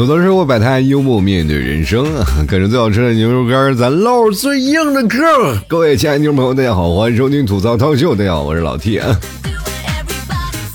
[0.00, 2.06] 吐槽生活百态，幽默面对人生。
[2.48, 5.18] 跟着最好吃的牛肉干，咱唠最硬的嗑。
[5.68, 8.14] 各位亲爱的听众朋友，大家好，欢迎收听吐槽涛秀。
[8.14, 9.20] 大家好，我是老 T 啊。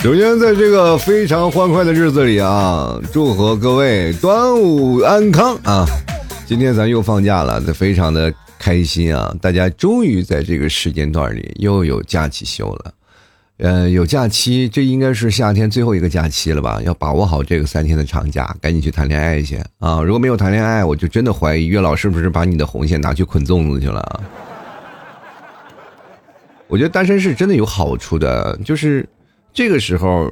[0.01, 5.87] 首先，在这个非常欢快的日子里啊，祝贺各位端午安康啊！
[6.45, 9.35] 今天咱又放假了，非常的开心啊！
[9.41, 12.93] 大家终于在这个时间段里又有假期休了。
[13.57, 16.81] 呃，有假期，这应该是夏天最后一个假期了吧？
[16.83, 20.01] 要把握好这个三天的长假，赶紧去谈恋爱去啊！
[20.01, 24.21] 如果没有谈恋爱，我就真的怀疑月老是不是把你的红线拿去捆粽子去了。
[26.67, 29.07] 我觉得单身是真的有好处的，就是
[29.53, 30.29] 这个时候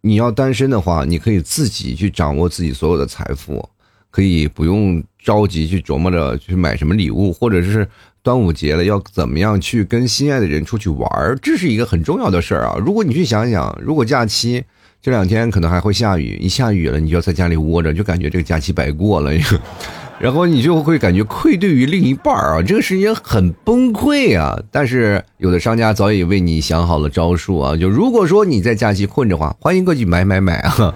[0.00, 3.68] 你要单身的话，你可以自己去掌握自己所有的财富，
[4.10, 7.88] 可以不用着急去琢磨着去买什么礼物，或者是。
[8.24, 11.38] 端午节了，要怎么样去跟心爱的人出去玩儿？
[11.42, 12.76] 这是一个很重要的事儿啊！
[12.78, 14.64] 如果你去想想，如果假期
[15.02, 19.30] 这两天可能还会下雨，一下雨了，你就要在家里窝着，就感觉这个假期白过了，
[20.18, 24.58] 然后你就会感觉愧对于另一半儿啊，这个事情很崩溃啊！
[24.72, 30.94] 但是有的商家早已为你想好了招数啊，就如果说你在假期困着话，欢迎过去买买买啊！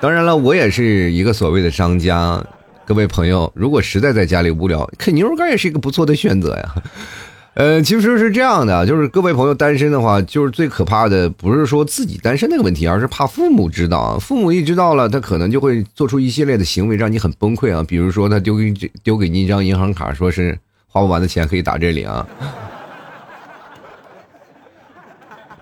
[0.00, 2.40] 当然了，我也是一个所谓的商家。
[2.86, 6.74] 各位朋友，如果实在在家里无聊，啃牛肉干也是一个不错的选择呀。
[7.54, 14.18] 呃，其实是这样的，就是各位朋友单身的话，就是最可怕的不是说自己单身那个问题，而是怕父母知道。
[14.18, 17.82] 父母一知道了，他可能就会做出一系列的行为，让你很崩溃啊。
[17.86, 22.26] 比如说，他丢给丢给你一张银行卡，说是花不完的钱可以打这里啊。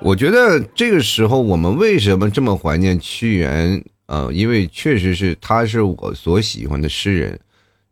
[0.00, 3.84] 我觉得这个时候，我们为什么这么怀念屈原？
[4.06, 7.39] 嗯，因为确实是他是我所喜欢的诗人，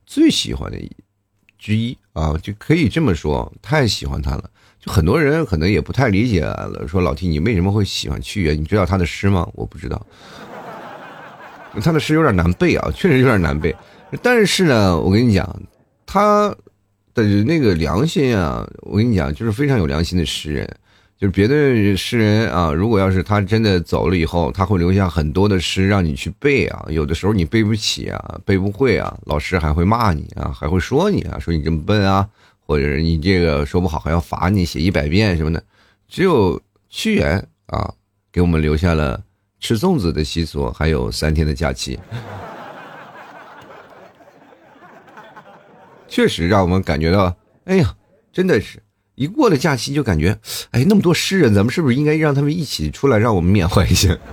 [0.04, 0.78] 最喜欢的
[1.58, 4.50] 之一啊，就可以这么说，太喜欢他了。
[4.78, 8.58] 就很多人可能也不太理解了，说老 T 你为什么会喜欢屈原？
[8.58, 9.48] 你知道他的诗吗？
[9.54, 10.06] 我不知道，
[11.82, 13.74] 他的诗有点难背啊，确实有点难背。
[14.22, 15.62] 但是呢，我跟你讲，
[16.06, 16.48] 他
[17.14, 20.76] 的那个良心啊，我跟你讲，就是非常有良心的诗人。
[21.20, 26.86] 就别的诗人啊，如果要是他真的走了以后，他会留下很多的诗让你去背啊。
[26.88, 32.26] 有的时候你背不起啊，背不会啊，老师还会骂你啊，还会说你啊，说你这么笨啊，
[32.66, 35.62] 或者你这个说不好还要罚你写一百遍什么的。
[36.08, 37.36] 只有屈原
[37.66, 37.92] 啊，
[38.32, 39.22] 给我们留下了
[39.58, 42.00] 吃粽子的习俗，还有三天的假期，
[46.08, 47.94] 确实让我们感觉到，哎呀，
[48.32, 48.82] 真的是。
[49.20, 50.38] 一过了假期，就感觉，
[50.70, 54.16] 哎，那么多诗人，咱们是不是应该让他们一起出来，让我们缅怀一下？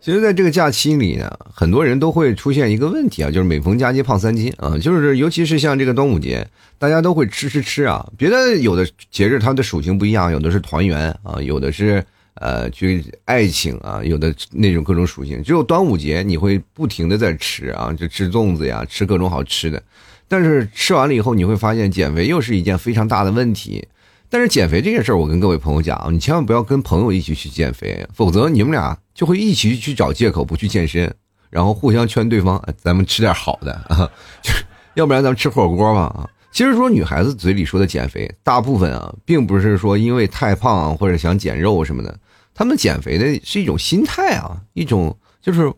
[0.00, 8.10] 其实，在这个假期里呢，很多人都会出现一个问题啊，就是每逢佳节胖三斤啊，就是尤其是像这个端午节，大家都会吃吃吃啊。
[8.16, 12.02] 别的有的节日它的属性不一样，有的是团圆啊，有的是。
[12.40, 19.80] 呃，去爱情啊，有的那种各种属性，只有端午节你会不停的在吃啊，就吃粽子呀，吃各种好吃的。
[20.26, 23.86] 但是吃完了以后，你会发现减肥又是一件非常大的问题。
[24.30, 31.12] 但是减肥这件事，我跟各位朋友讲啊，你千万不要跟朋友一起去减肥，否则你们俩就会一起去找借口不去健身，
[31.50, 34.50] 然后互相劝对方，咱们吃点好的啊，就
[34.94, 36.30] 要不然咱们吃火锅吧啊。
[36.52, 42.16] 其实说女孩子嘴里说的减肥，大部分啊，并不是说因为太胖或者想减肉什么的，
[42.60, 45.72] 他们减肥的是一种心态啊，一种就是，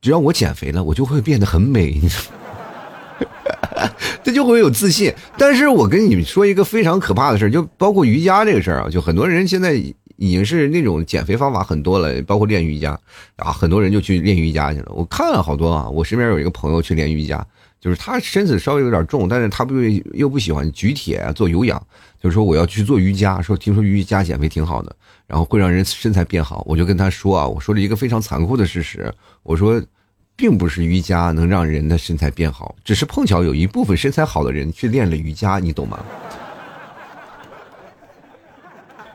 [0.00, 2.00] 只要我减肥了，我就会变得很美，
[4.22, 5.12] 他 就会有自信。
[5.36, 12.96] 但是我跟你们说一个非常可怕的事就包括瑜伽这个事儿啊，就很多人现在已经是那种减肥方法很多了，包括练瑜伽
[13.34, 14.92] 啊，很多人就去练瑜伽去了。
[14.94, 17.44] 我看了好多啊，我身边有一个朋友去练瑜伽。
[17.80, 19.74] 就是他身子稍微有点重，但是他不
[20.12, 21.84] 又不喜欢举铁做有氧，
[22.22, 24.94] 就是说我要去做瑜伽，说听说瑜伽减肥挺好的，
[25.32, 26.62] 然后会让人身材变好。
[26.66, 29.10] 我就跟他说啊，我说了一个非常残酷的事实，
[29.42, 29.82] 我说，
[30.36, 36.04] 并不是瑜伽能让人的身材变好，只是碰巧有一部分身材好的人去练了瑜伽，你懂吗？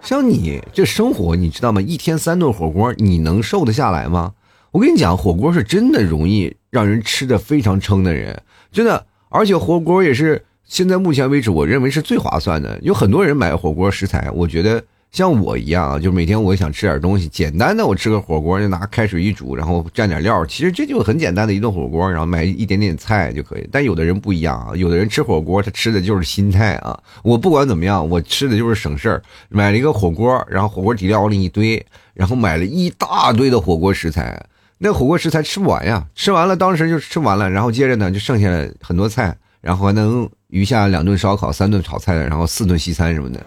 [0.02, 1.80] 像你这生活，你知道吗？
[1.80, 4.34] 一天三顿火锅，你能瘦得下来吗？
[4.72, 8.42] 我跟你讲，火锅是真的容易让人吃的非常撑的人。
[8.72, 12.80] 真的，而且火锅也是现在目前为止，我认为是最划算的。
[12.82, 23.68] 有很多人买火锅食材，我觉得像我一样啊，就每天我想吃点东西，简单的我吃个火锅，就拿开水一煮，然后蘸点料，其实这就很简单的一顿火锅，然后买一点点菜就可以。
[23.72, 27.00] 但有的人不一样啊，有的人吃火锅，他吃的就是心态啊。
[27.24, 31.84] 我不管怎么样，我吃的就是省事儿，买了一个火锅，然后火锅底料往里一堆，
[32.14, 34.40] 然后买了一大堆的火锅食材。
[34.78, 43.44] 那火锅食材吃不完呀，吃完了当时就吃完了，然后接着呢就剩下了很多菜，然后还能余下两顿烧烤、三顿炒菜，然后四顿西餐什么的。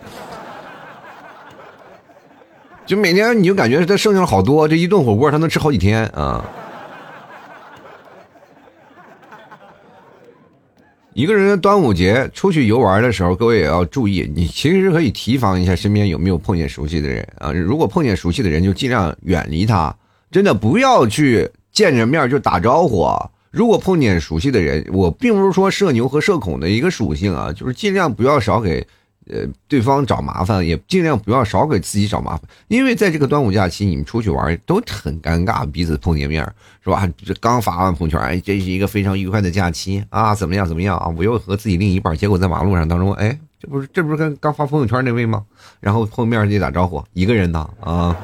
[2.91, 6.45] 就每天你就感觉他剩下了好多，这一顿火锅他能吃好几天啊。
[11.13, 17.53] 一个人端午节出去游玩的时候，各位也要注意，你其实可以提防一下身边有没有碰见熟悉的人啊。
[17.53, 19.97] 如果碰见熟悉的人，就尽量远离他，
[20.33, 23.07] 真的不要去见着面就打招呼。
[23.53, 28.85] 如果碰见熟悉的人，我并不是说社牛和社恐的一个属性啊，就是尽量不要少给。
[29.33, 36.45] 呃，对方找麻烦也尽量不要少给自己找麻烦，因为在这个端午假期，你们出去玩都很尴尬，彼此碰见面
[36.83, 37.09] 是吧？
[37.25, 41.09] 这刚发完朋友圈，哎，这是一个非常愉快的假期啊，怎么样怎么样啊？
[41.17, 45.45] 我又和自己另一半，结果在马路上当中，哎，这不是这不是跟刚发朋友圈那位吗？
[45.81, 48.17] 然后碰面就打招呼，一个人呢啊，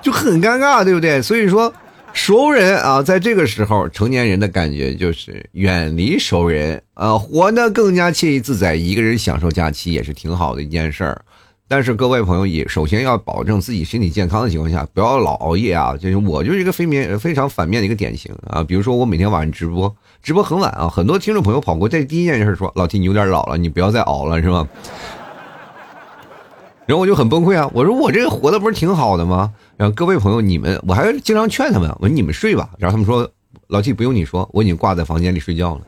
[0.00, 1.20] 就很尴尬，对不对？
[1.20, 1.72] 所以说。
[2.12, 8.74] 熟人啊，在这个时候，成年人的感觉就是远离熟人啊，活得更加惬意自在。
[8.74, 11.22] 一个人享受假期也是挺好的一件事儿。
[11.70, 15.96] 但是各位朋友也首先要保证自己身体健康的情况下，不要老熬夜啊。
[15.96, 18.64] 就是我就是一个非面非常反面的一个典型啊。
[18.64, 24.66] 比如说我每天晚上直播，直播很晚啊，很多听众朋友跑过，这第一件事说：“老弟你有点老了，你不要再熬了，是吧？”
[26.88, 27.70] 然后我就很崩溃啊！
[27.74, 29.52] 我说我这个活的不是挺好的吗？
[29.76, 32.70] 然后各位朋友，你们我还经常劝他们，我说你们睡吧。
[32.78, 33.30] 然后他们说，
[33.66, 35.82] 老 T 不用你说，我已经挂在房间里睡觉了。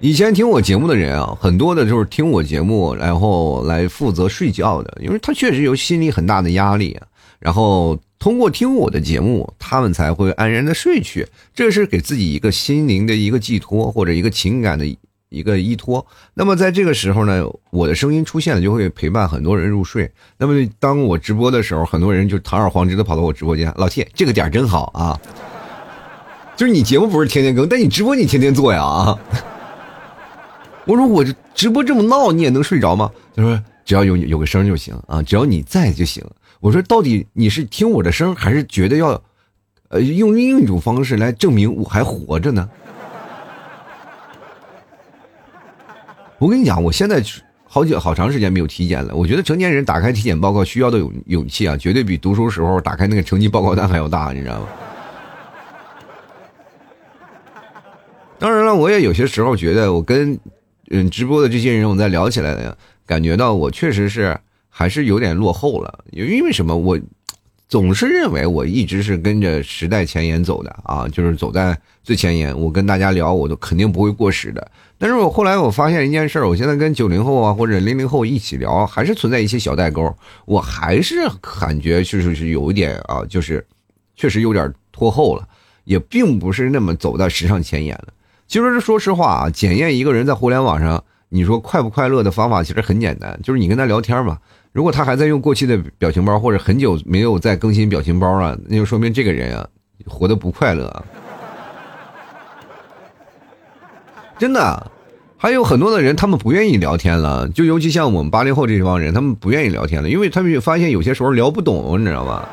[0.00, 7.06] 以前听我节目的人啊，很多的就是听我节目，然后来负责睡觉的，因为他确实有心理很大的压力啊。
[7.38, 14.84] 然后通过听我的节目，他们才会安然的睡去，这是给自己一个心灵的一个寄托，或者一个情感的。
[15.32, 20.08] 一个依托，那么在这个时候呢，我的声音出现了，就会陪伴很多人入睡。
[20.36, 25.18] 那么当我直播的时候，很多人就堂而皇之的跑到我直播间，老铁这个点真好啊！
[26.54, 29.18] 就是你节目不是天天更，但你直播你天天做呀啊！
[30.84, 33.10] 我说我这直播这么闹，你也能睡着吗？
[33.34, 36.22] 他说只要有有个声就行啊，只要你在就行。
[36.60, 39.20] 我说到底你是听我的声，还是觉得要
[39.88, 42.68] 呃用另一种方式来证明我还活着呢？
[46.42, 47.22] 我跟你讲，我现在
[47.62, 49.14] 好久好长时间没有体检了。
[49.14, 54.66] 我觉得成年人打开体检报告需要的勇勇气啊，绝对比读书时候打开那个成绩报告单还要大，你知道吗？
[58.40, 60.36] 当然了，我也有些时候觉得，我跟
[60.90, 64.36] 嗯直播的这些人我在聊起来呀，感觉到我确实是
[64.68, 66.00] 还是有点落后了。
[66.10, 66.76] 因为什么？
[66.76, 66.98] 我。
[67.68, 72.60] 总是认为我一直是跟着时代前沿走的啊，就是走在最前沿。
[72.60, 74.70] 我跟大家聊，我都肯定不会过时的。
[75.02, 80.16] 但是我后来我发现一件事，我现在跟九零后啊或者零零后一起聊，还是存在一些小代沟。
[80.44, 83.66] 我还是感觉就是是有一点啊，就是
[84.14, 85.44] 确实有点拖后了，
[85.82, 88.12] 也并不是那么走在时尚前沿了。
[88.46, 94.38] 其实说实话啊，检验一个人在互联网上，你说快不快乐的方法其实很简单，就是你跟他聊天嘛。
[94.70, 99.66] 如果他还在用过期的表情包，或者很久没有再更新表情包了，那就说明这个人啊，
[100.06, 101.04] 活得不快乐。
[104.38, 104.91] 真的，
[105.42, 107.48] 还有很多的人，他们不愿意聊天了。
[107.48, 112.48] 就尤其像我们八零后这帮人，他们不愿意聊天了，因为他们就发现有些时候聊不懂，你知道吗？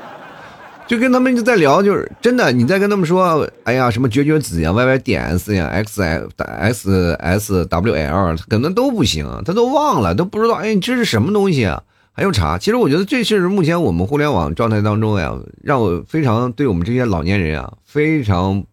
[0.87, 11.83] 就跟他们就在聊，就是真的，你在跟他们说，哎呀，什么绝绝子呀，Y Y D S 呀，X S S W L，可能都不行，他都忘了，都不知道，哎，这是什么东西啊？
[12.11, 18.63] 还有茶，其实我觉得这是目前我们互联网状态当中呀，让我非常对我们这些老年人啊，非常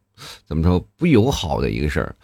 [0.48, 2.14] 怎么说不友好的一个事儿。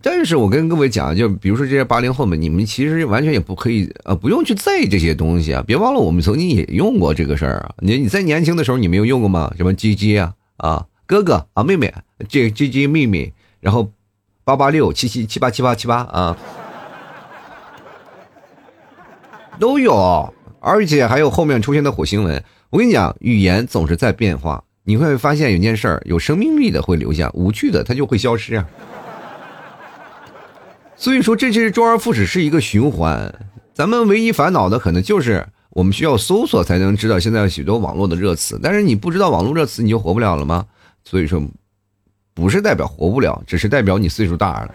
[0.00, 5.64] 但是我跟各位讲，就比如说这些八零后们，你们其实完全也不可以呃，不用去在意这些东西啊。
[5.66, 7.74] 别忘了，我们曾经也用过这个事儿啊。
[7.78, 9.52] 你你在年轻的时候，你没有用过吗？
[9.56, 11.92] 什么 G G 啊啊，哥哥啊，妹妹，
[12.28, 13.90] 这 G G 妹妹，然后
[14.44, 16.36] 八八六七七七八七八七八啊，
[19.58, 20.32] 都有。
[20.60, 28.64] 而且还有后面出现的火星文，我跟你讲，语言总是在变化，你会发现有件事儿，有生命力的会留下，无趣的它就会消失啊。
[31.02, 33.34] 所以说，这是周而复始，是一个循环。
[33.74, 40.64] 咱们唯一烦恼的可能就是我们需要搜索才能知道现在许多网络的热词，但是你不知道网络热词，你就活不了了吗？
[41.04, 41.42] 所以说，
[42.34, 44.74] 不是代表活不了，只是代表你岁数大了。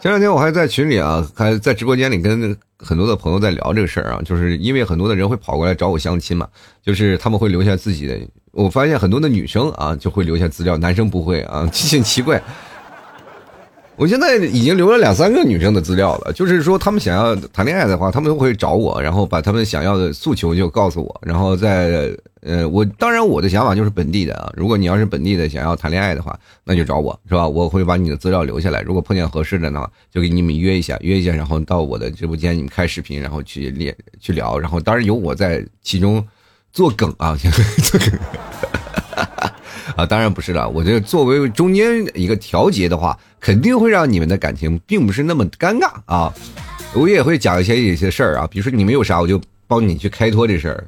[0.00, 6.48] 前两天我还在群里啊，还在直播间里跟很多的朋友在聊这个事儿啊，就是因为很多的人会跑过来找我相亲嘛，
[6.82, 8.18] 就是他们会留下自己的，
[8.52, 12.42] 我发现很多的女生啊就会留下资料，男生不会啊， 挺奇怪。
[13.96, 24.50] 我现在已经留了两三个女生的资料了，就是说他们想要谈恋爱的话，他们都会找我，然后把他们想要的诉求就告诉我，然后再呃，我当然我的想法就是本地的啊。
[24.56, 27.46] 如果你要是本地的想要谈恋爱的话，那就找我是吧？
[27.46, 28.80] 我会把你的资料留下来。
[28.80, 34.58] 如果碰见合适的呢，就给你们约一下，约一下，然后到我的直播间，你们开视频，然后去练去聊。
[34.58, 36.26] 然后当然有我在其中
[36.72, 37.36] 做梗啊，
[37.82, 38.18] 做梗
[39.96, 40.68] 啊，当然不是了。
[40.68, 46.32] 我这作为中间一个调节的话，肯定会让你们的感情并不是那么尴尬啊。
[46.94, 50.84] 我也会讲一些一些事儿啊，比如说你们有啥，我就帮你去开脱这事儿。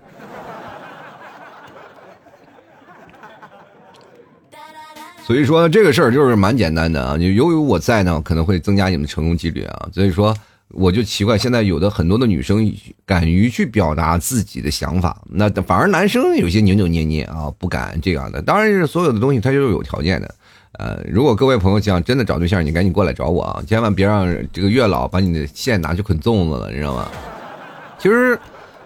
[5.24, 9.88] 所以说这个事儿就是蛮简单的啊，就由于我在呢，可能会增加你们成功几率啊。
[9.92, 10.36] 所以说
[10.72, 12.72] 我就奇怪，现在有的很多的女生
[13.04, 18.40] 敢于去表达自己的想法，那反而男生有些扭扭捏捏啊，不敢这样的。
[18.42, 20.34] 当然是所有的东西它就是有条件的。
[20.78, 23.62] 呃，如果各位朋友想真的找对象，你赶紧过来找我啊！
[23.66, 27.06] 千万别让这个月老把你的线拿去捆粽子了，你知道吗？
[27.98, 28.38] 其实，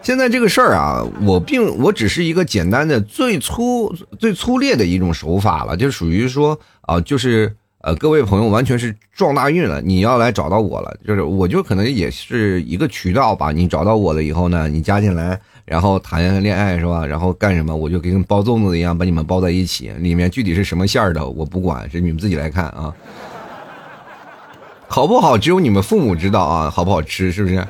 [0.02, 7.54] 现在这个事儿啊，我并我只是一个简单的、最粗、最粗略的一种手法了，就属于说啊，就是
[7.86, 13.52] 呃，各位朋友完全是撞大运了，你要来找到我了，就是我就可能也是一个渠道吧。
[13.52, 15.40] 你找到我了以后呢，你加进来。
[15.64, 17.06] 然后谈恋爱是吧？
[17.06, 17.76] 然后干什么？
[17.76, 22.92] 我就跟包粽子一样把你们包在一起，里面具体是什么馅儿的我不管，是你们自己来看啊。
[24.88, 25.38] 好不好？
[25.38, 27.64] 只有你们父母知道啊，好不好吃是不是？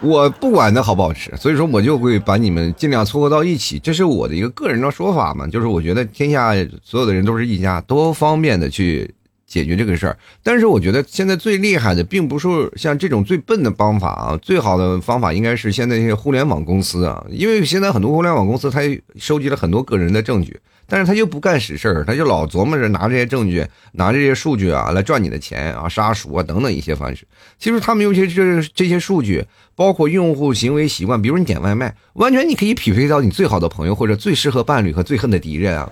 [0.00, 5.46] 我不管它好不好吃，所以说我就会把你们尽量撮合到一起，这是我的一个个人的说法嘛。
[5.46, 9.12] 就是我觉得天下所有的人都是一家，多方面的去。
[9.48, 18.80] 解决这个事儿，但是我觉得现在最厉害的，并不是像这种最笨的方法啊，最好的方法应该是现在这些互联网公司啊，因为现在很多互联网公司，它
[19.16, 27.26] 收集了很多个人的证据，但是他就不干实事儿，他就老琢磨着拿这些证据、拿这些数据啊来赚你的钱啊、杀熟啊等等一些方式。
[27.58, 29.42] 其实他们有些这这些数据，
[29.74, 35.90] 包括用户行为习惯，比如你点外卖，完全你可以匹配到你最好的朋友或者最适合伴侣和最恨的敌人啊，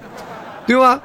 [0.67, 1.03] 对吧？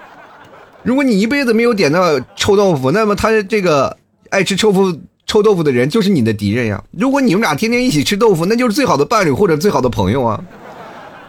[0.84, 3.96] 如果你一辈子没有点到臭豆腐，那么他这个
[4.30, 4.98] 爱吃臭腐
[5.28, 6.84] 臭豆腐的人就是你的敌人呀。
[6.92, 10.44] 如果你们俩天天一起吃豆腐，那就是最好的伴侣或者最好的朋友啊。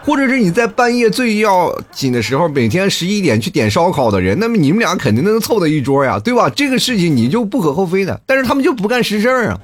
[0.04, 6.50] 或者是你在半夜最要紧的时候，每天十一点去点烧烤的人，那么你们俩肯定能凑到一桌呀，对吧？
[6.50, 8.21] 这个事情你就不可厚非的。
[8.26, 9.61] 但是他们就不干实事儿啊。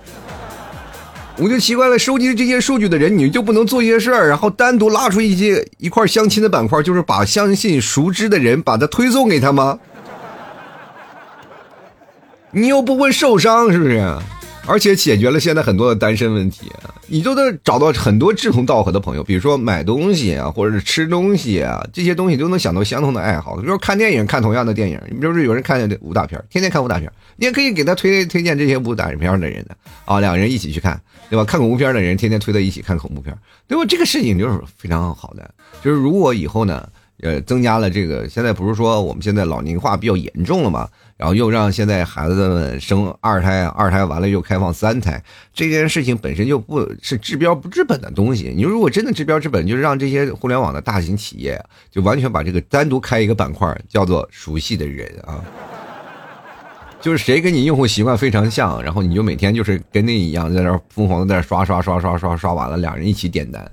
[1.40, 9.78] 我就奇怪了，收集这些数据的人，你就不能做一些事儿，然后单独拉出一些一块相亲的板块，就是把相信熟知的人把他推送给他吗？
[12.50, 14.18] 你又不会受伤，是不是？
[14.66, 16.73] 而且解决了现在很多的单身问题，
[17.11, 23.57] 你就能找到很多志同道合的朋友，比如说买东西啊，或者是吃东西啊，这些东西都能想到相同的爱好。
[23.57, 31.00] 比如说看电影，看同样的电影，你比如说有人看武打片，天天看武打片，你也可以给他推推荐这些武打片的人的啊，两个人一起去看，
[31.31, 31.45] 对吧？
[31.45, 33.35] 看恐怖片的人天天推在一起看恐怖片，
[33.67, 33.85] 对吧？
[33.88, 35.50] 这个事情就是非常好的。
[35.83, 36.87] 就是如果以后呢，
[37.23, 40.87] 呃，增加了这个，现在不是说我们现在老龄化比较严重了嘛？
[41.18, 45.20] 然后又让现在孩子们生二胎，二胎完了又开放三胎，
[45.52, 48.52] 这件事情本身就不是治标不治本的东西。
[48.56, 51.60] 你如果真的治标治本，就是让这些互联网的大型企业
[51.90, 55.42] 就完全把这个单独开一个板块，叫做熟悉的人啊，
[57.00, 63.68] 就是谁跟你用户习惯非常像，然后你就每天就是跟那一样在那疯狂的在那刷刷刷刷刷刷完了，两人一起点单。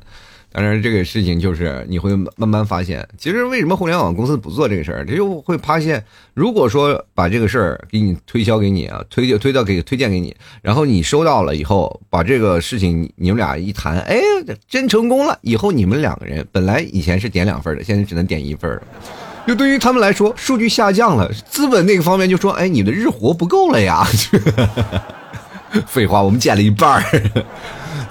[0.56, 5.06] 当然，这个事情就是你会慢慢发现，其实为什么互联网公司不做这个事儿？
[5.06, 6.02] 他就会发现，
[6.34, 14.18] 如果说把这个事儿给你推销给你啊，推推到给推荐给你，然后你收到了以后，把这个事情你们俩一谈，哎，
[14.70, 15.38] 真成功了。
[15.42, 18.82] 以后你们两个人本来以前是点两份的，现在只能点一份了。
[19.46, 24.08] 就对于他们来说，数据下降了，资本那个方面就说，哎，你的日活不够了呀。
[25.86, 27.04] 废话，我们减了一半儿。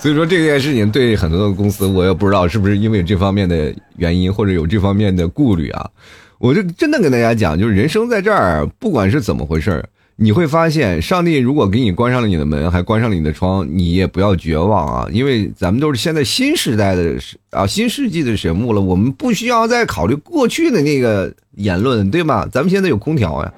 [0.04, 5.88] 所以说这件事情对很多的公司，我也不知道是不是因为这方面的原因，或者有这方面的顾虑啊。
[6.36, 9.82] 我就真的跟大家讲，就是人生在这儿，不管是怎么回事儿
[10.16, 15.08] 你会发现，上帝如果给你关上了你的门，还关上了你的窗，你也不要绝望啊。
[15.10, 17.14] 因为咱们都是现在新时代的
[17.48, 22.46] 啊，新世纪的神物了，我们不需要再考虑过去的那个言论，对吧？
[22.52, 23.50] 咱们现在有空调呀，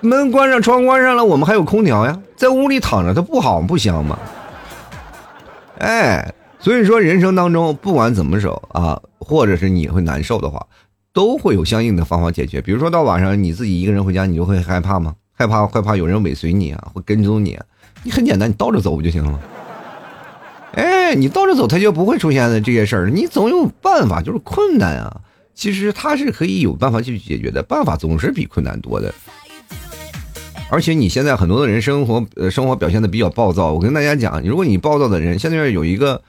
[0.00, 4.18] 门关上，窗关上了，我们还有空调呀，在屋里躺着，它不好不香吗？
[5.78, 10.66] 哎，所以说人生当中不管怎么走啊，或者是你会难受的话，
[11.12, 12.60] 都会有相应的方法解决。
[12.60, 15.14] 比如说到晚上你自己一个人回家，你就会害怕吗？
[15.32, 17.58] 害怕害怕有人尾随你啊，会跟踪你？
[18.02, 19.40] 你很简单，你倒着走不就行了吗？
[20.74, 23.10] 哎，你倒着走，他就不会出现的这些事儿。
[23.10, 25.20] 你总有办法，就是困难啊，
[25.54, 29.12] 其实他是可以有办法去解决的，办法总是比困难多的。
[30.74, 36.20] 而且你现在很多的人生活呃生活表现的比较暴躁，我跟大家讲，如果你暴躁的人，现在有一个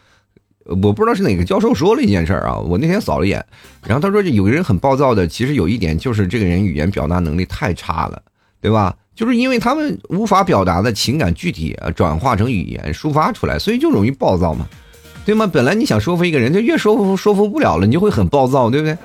[0.65, 3.43] 我不知道是哪个教授说了一件事啊，我那天扫了一眼，
[3.87, 8.21] 然后他说有个人很暴躁的，其实有一点就是这个人语言表达能力太差了，
[8.61, 8.95] 对吧？
[9.15, 14.67] 就是因为他们无法表达的情感具体转化成语言抒发出来，所以就容易暴躁嘛，
[15.25, 15.47] 对吗？
[15.47, 18.95] 本来你想说服一个人，就越说服说服不了了，你就会很暴躁，对不对？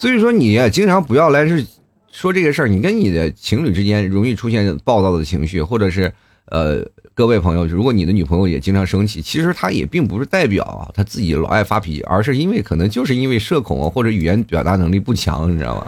[0.00, 1.66] 所以说你经常不要来是
[2.14, 6.12] 说这个事儿，你跟你的情侣之间容易出现暴躁的情绪，或者是
[6.46, 6.86] 呃。
[7.16, 15.86] 各位朋友，如果你的女朋友也经常生气，其实她也并不是代表她自己老爱发脾气，而是因为可能就是因为社恐，或者语言表达能力不强，你知道吗？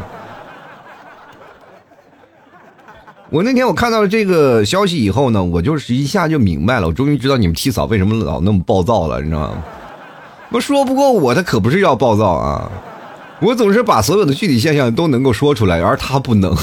[3.30, 9.64] 我那天我看到了这个消息以后呢，我就是一下就明白了，我终于知道你们替嫂为什么老那么暴躁了，你知道吗？
[10.52, 12.70] 我说不过我，她可不是要暴躁啊，
[13.40, 16.56] 我总是把所有的具体现象都能够说出来，而他不能。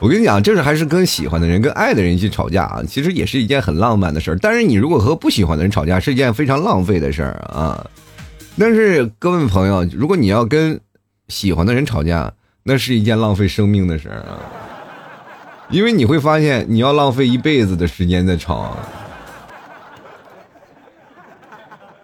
[0.00, 4.38] 我跟你讲，这是还是跟喜欢的人、跟爱的人去吵架啊，其实也是一件很浪漫的事儿。
[4.40, 7.84] 但是你如果和不喜欢的人吵架，是一件非常浪费的事儿啊。
[8.56, 10.80] 但是各位朋友，如果你要跟
[11.26, 14.38] 喜欢的人吵架，那是一件浪费生命的事儿啊，
[15.68, 18.76] 因为你会发现你要浪费一辈子的时间在吵。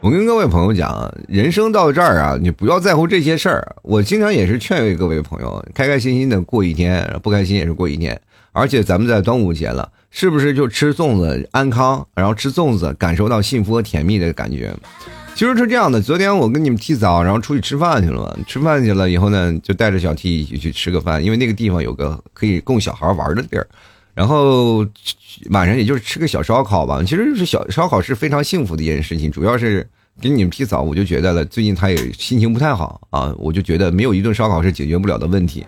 [0.05, 3.75] 我跟各位朋友讲，人生到这儿啊，你不要在乎这些事儿。
[3.81, 8.21] 我经常也是劝慰各位朋友，开开心心的过一天，不开心也是过一天。
[8.53, 14.77] 而且咱们在端午节了，是不是就吃粽子安康，然后吃粽子感受到幸福和甜蜜的感觉？
[15.35, 16.03] 其实是这样的。
[16.03, 18.37] 昨天我跟你们提早，然后出去吃饭去了嘛。
[18.47, 23.67] 吃饭去了以后呢，就带着小 T 一起去吃个饭，因为那个地方有个可以供小孩玩的地儿。
[24.13, 24.87] 然后
[25.49, 27.03] 晚上也就是吃个小烧烤吧。
[27.03, 29.89] 其实就是小烧烤是非常幸福的一件事情，主要是。
[30.21, 31.44] 给你们提早，我就觉得了。
[31.44, 35.66] 最近他也心情不太好啊，我就觉得没有一顿烧烤是解决不了的问题，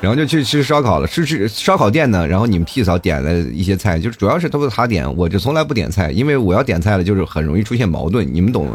[0.00, 1.06] 然后就去吃烧烤了。
[1.06, 8.72] 吃吃烧烤店呢，然后你们替嫂点了一些菜，就是主要是都是他点，我就从来不点菜，因为我要点菜了，就是很容易出现矛盾，你们懂的。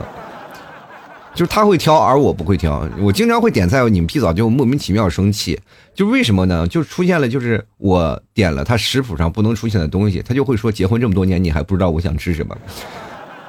[1.33, 2.85] 就是他会挑，而我不会挑。
[2.99, 5.57] 我经常会点菜，你们替嫂就莫名其妙生气，
[5.95, 6.67] 就为什么呢？
[6.67, 12.53] 就出现了，就是我点了他食谱上不能出现的东西，他就会说：结婚这么多年，你还不知道我想吃什么。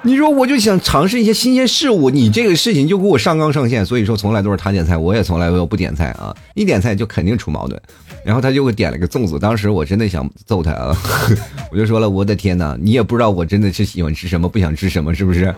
[0.05, 7.81] 你说我就想尝试一些新鲜事物，你这个事情就给我上纲上线，所以说从来都是他点菜，我也从来都不点菜啊，一点菜就肯定出矛盾，
[8.25, 10.97] 然后他就会点了个粽子，当时我真的想揍他啊，
[11.71, 15.55] 我就说了，我的天哪，你也不知道我真的是喜欢吃什么，不想吃什么，是不是？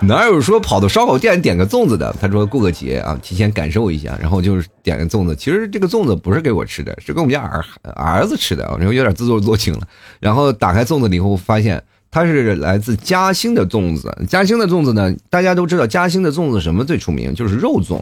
[0.00, 2.14] 哪有说跑到烧烤店点个粽子的？
[2.20, 9.80] 他说过个节啊，提前感受一下，然后就是点个粽子，其实这个粽子不是给我吃的，是给我们家儿儿子吃的啊，然后有点自作多情了，
[10.20, 11.82] 然后打开粽子以后发现。
[12.10, 17.34] 它是来自嘉兴的粽子，嘉兴的粽子呢，大家都知道，嘉兴的粽子什么最出名？
[17.34, 18.00] 就是肉粽。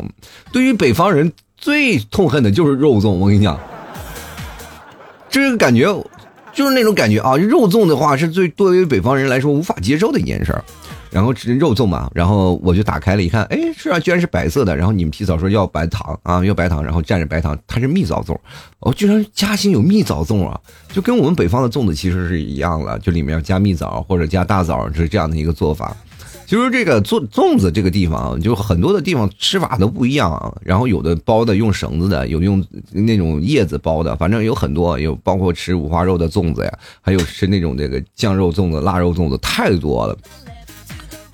[0.52, 3.58] 对于北方人最痛恨的就是肉粽，我跟你讲，
[5.28, 5.84] 这个感觉
[6.52, 10.64] 就是那种感觉啊，肉粽的话是最对于北方人来说无法接受的一件事儿。
[11.16, 14.76] 然后吃肉粽嘛，然后我就打开了一看，哎，是啊，居然是白色的。
[14.76, 18.36] 然后你们提早说要白糖啊，要白糖，然后蘸着白糖，它是蜜枣粽。
[18.80, 20.60] 哦，居然嘉兴有蜜枣粽啊，
[20.92, 25.96] 就跟我们北方的粽子其实是一样的，就里面加蜜枣或者加大枣，是这样的一个做法。
[26.46, 30.30] 其实这个做粽子这个地方，就很多的地方吃法都不一样。
[30.30, 40.14] 啊然后有的包的用绳子的，有用那种叶子包的，反正有很多，有包括吃五花肉的粽子呀，还有吃那种这个酱肉粽子、腊肉粽子，太多了。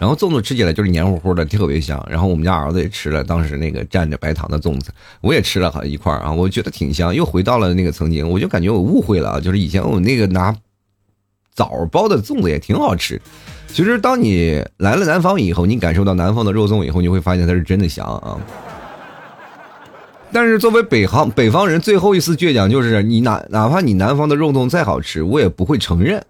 [0.03, 2.05] 然后粽子吃起来就是黏糊糊的，特别香。
[2.11, 7.15] 然后我们家儿子也吃了，当时那个蘸着白糖的粽子，我也吃了好一块啊，我觉得挺香。
[7.15, 10.53] 又回到了那个曾经，我就感觉我误会了啊，就是以前我那个拿
[11.55, 13.23] 枣包的粽子也挺好吃。
[13.69, 18.37] 其实当你来了南方以后，你感受到南方的肉粽以后，你会发现它是真的香啊。
[20.33, 26.21] 但是作为北方北方人，最后一丝倔强就是你哪哪怕你南方的肉粽再好吃，我也不会承认。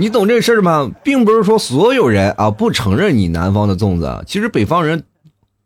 [0.00, 0.88] 你懂这事儿吗？
[1.02, 4.24] 并不是说所有人啊不承认你南方的粽子。
[4.28, 5.02] 其实北方人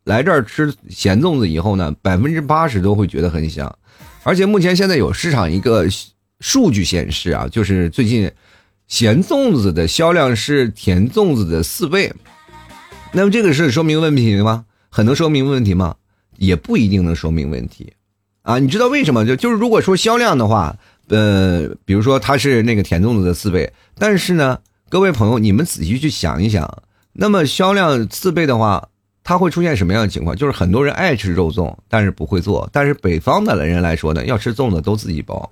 [0.05, 3.77] 来这儿吃咸粽子以后呢，百分之八十都会觉得很香。
[4.23, 5.85] 而且目前现在有市场一个
[6.39, 8.31] 数据显示啊，就是最近
[8.87, 12.11] 咸粽子的销量是甜粽子的四倍。
[13.11, 14.65] 那么这个是说明问题吗？
[14.89, 15.93] 很能说明问题吗？
[16.37, 17.93] 也不一定能说明问题
[18.41, 18.57] 啊。
[18.57, 19.27] 你知道为什么？
[19.27, 20.75] 就就是如果说销量的话。
[21.09, 28.89] 呃，比如说它是那个甜粽子的四倍，但是呢，各位朋友，你们仔细去想一想，那么销量四倍的话，
[29.23, 30.35] 它会出现什么样的情况？
[30.35, 32.67] 就是很多人爱吃肉粽，但是不会做。
[32.71, 35.51] 但是北方的人来说呢，要吃粽子都自己包，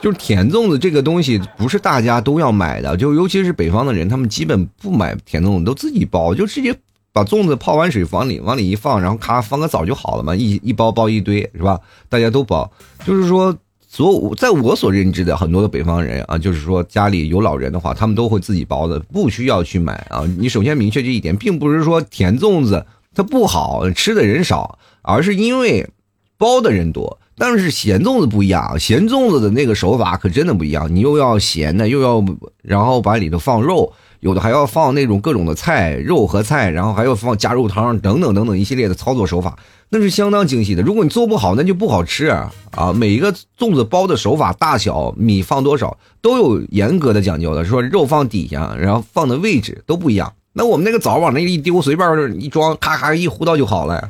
[0.00, 6.74] 就是甜粽子这个东西不是大家都要买的，就尤其是北方的人，他们基本不买甜粽子，都自己包，就直接。
[7.12, 11.78] 把粽子泡完水往里往里一放，然后咔放个枣就好了嘛，一一包包一堆是吧？
[12.08, 12.70] 大家都包，
[13.04, 13.54] 就是说
[13.86, 20.24] 所在我所认知的很多的北方人啊，就是说家里有老人的话，他们都会自己包的，不需要去买啊。
[20.38, 25.90] 你首先明确这一点，并不是说甜粽子它不好吃的人少，而是因为
[26.38, 27.18] 包的人多。
[27.36, 32.24] 但是咸粽子不一样，咸粽子的那个手法可真的不一样，你又要咸的，又要
[32.62, 33.92] 然后把里头放肉。
[34.22, 39.58] 有的还要放那种各种的菜，肉和菜，然后还要放加肉汤等等等等一系列的操作手法，
[39.88, 40.82] 那是相当精细的。
[40.82, 42.52] 如果你做不好，那就不好吃啊！
[42.94, 47.64] 每一个粽子包的手法、大小、米放多少都有严格的讲究的。
[47.64, 50.32] 说肉放底下，然后放的位置都不一样。
[50.52, 54.08] 那我们那个枣往那一丢，随便一装，咔咔一糊到就好了，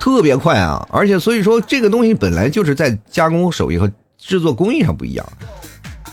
[0.00, 0.88] 特别快啊！
[0.90, 5.26] 而且所以说，这个东西本来就是在加工手艺和制作工艺上不一样。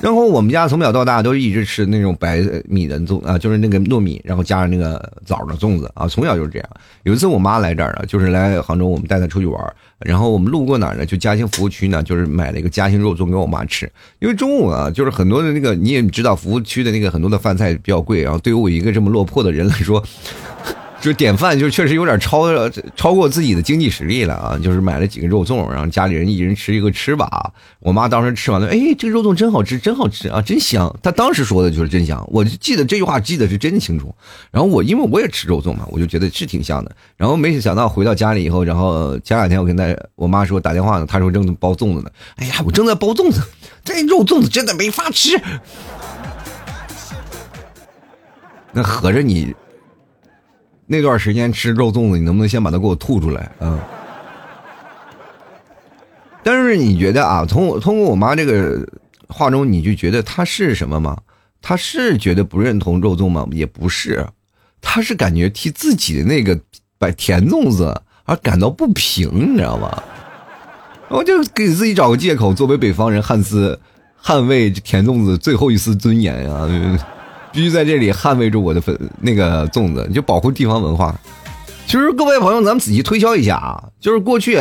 [0.02, 6.68] 然后我们家从小到大都一直吃那种白米的粽啊，就是那个糯米，然后加上那个枣的粽子啊，从小就是这样。
[7.04, 11.06] 有一次我妈来这儿了，就是来杭州，我们带她出去玩，然后我们路过哪儿呢？
[11.06, 13.90] 就嘉兴服务区呢，就是买了一个嘉兴肉粽给我妈吃。
[14.18, 20.04] 因为中午啊，就是很多的那个你也知道，服务区的那个很多的饭菜比较贵，然后对于我一个这么落魄的人来说。
[21.02, 22.48] 就点饭就确实有点超
[22.96, 24.60] 超过自己的经济实力了啊！
[24.62, 27.52] 就是买了几个肉粽，然后家里人一人吃一个吃吧。
[27.80, 30.96] 我妈当时吃完了，哎，这个肉粽真好吃，真好吃啊，真香。
[31.02, 34.14] 她当时说的就是真香，我就记得这句话记得是真清楚。
[34.52, 36.96] 然后我因为我也吃肉粽嘛，我就觉得是挺香的。
[37.18, 39.84] 然后没想到回到家里以后，然后前两天我跟她
[40.14, 42.12] 我妈说打电话呢，她说正包粽子呢。
[42.36, 43.42] 哎呀，我正在包粽子，
[43.84, 45.36] 这肉粽子真的没法吃。
[48.72, 49.52] 那合着你。
[50.92, 53.50] 那段时间吃肉粽子，你能不能先把它给我吐出来？
[53.62, 53.80] 嗯。
[56.44, 58.86] 但是你觉得啊，从我通过我妈这个
[59.30, 61.18] 话中，你就觉得她是什么吗？
[61.62, 63.48] 她是觉得不认同肉粽吗？
[63.52, 64.28] 也不是，
[64.82, 66.60] 她是感觉替自己的那个
[66.98, 70.04] 摆甜粽子而感到不平，你知道吗？
[71.08, 73.80] 我就给自己找个借口，作为北方人，汉斯
[74.22, 76.68] 捍卫甜粽子最后一丝尊严啊！
[77.52, 81.18] 必须在这里捍卫住我的粉那个粽子，就保护地方文化。
[81.86, 84.58] 其实各位朋友，咱们仔细推敲一下啊，就是过去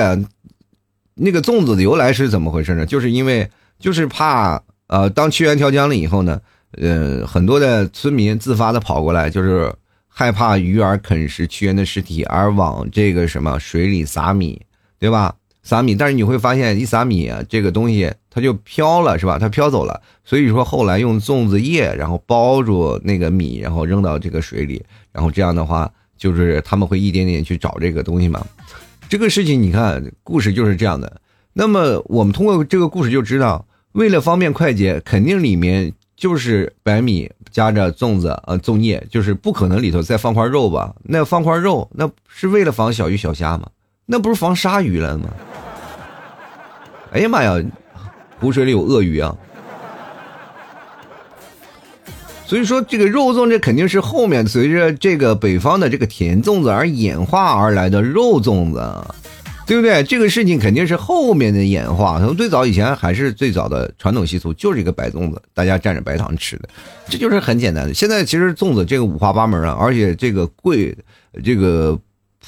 [1.14, 2.85] 那个粽子的由来是怎么回事呢？
[2.85, 3.48] 就是因为
[3.79, 6.40] 就是怕呃，当屈原调江了以后呢，
[6.72, 9.72] 呃，很多的村民自发的跑过来，就是
[10.09, 14.61] 害怕鱼儿啃食屈原的尸体，而往这个什么水里撒米，
[14.98, 15.35] 对吧？
[15.62, 19.38] 撒米，但是你会发现一撒米，这个东西它就飘了，是吧？
[19.38, 20.01] 它飘走了。
[20.25, 28.44] 所以说后来用粽子叶，然后包住那个米，然后扔到这个水里，然后这样的话，就是他们会一点点去找这个东西嘛。
[29.09, 31.20] 这个事情你看，故事就是这样的。
[31.53, 40.94] 那么我们通过这个故事就知道，为了方便快捷，肯定里面就是白米加着粽子呃粽叶，就是不可能里头再放块肉吧？
[41.03, 43.68] 那放块肉，那是为了防小鱼小虾吗？
[44.07, 45.29] 那不是防鲨鱼了吗？
[47.12, 47.61] 哎呀妈呀，
[48.38, 49.37] 湖水里有鳄鱼啊！
[52.46, 58.83] 所以说，这个肉粽这肯定是后面随着这个北方的这个甜粽子而演化而来的肉粽子，
[59.66, 60.03] 对不对？
[60.03, 62.18] 这个事情肯定是后面的演化。
[62.20, 66.68] 从最早以前还是最早的传统习俗，就是一个白粽子，大家蘸着白糖吃的，
[67.09, 67.94] 这就是很简单的。
[67.94, 70.96] 现在其实粽子这个五花八门啊，而且这个贵，
[71.44, 71.96] 这个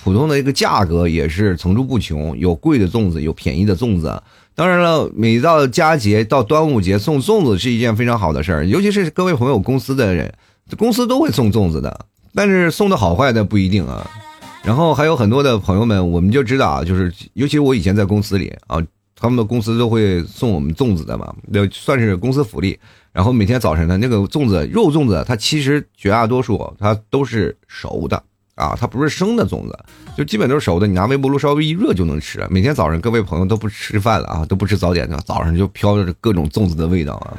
[0.02, 4.20] 普通的一个价格也是层出不穷，有贵的粽子，有便宜的粽子。
[4.54, 10.32] 当然了，每到佳节到端午节送粽子是一件非常好的事儿，尤其是各位朋友公司的人，
[10.76, 14.10] 公司都会送粽子的，但是送的好坏的不一定啊。
[14.62, 18.78] 然后还有很多的朋友们，我们就知道啊，就是尤其我以前在公司里啊，
[19.16, 22.78] 他们的公司都会送我们粽子的嘛，那算是公司福利。
[23.12, 28.22] 然后每天早晨的那个粽子，肉粽子，它其实绝大多数它都是熟的。
[28.54, 29.78] 啊，它不是生的粽子，
[30.16, 30.86] 就基本都是熟的。
[30.86, 32.46] 你拿微波炉稍微一热就能吃。
[32.50, 37.32] 每天早上各位朋友都不吃饭了啊，都不吃早点的，早上就飘着各种粽子的味道啊，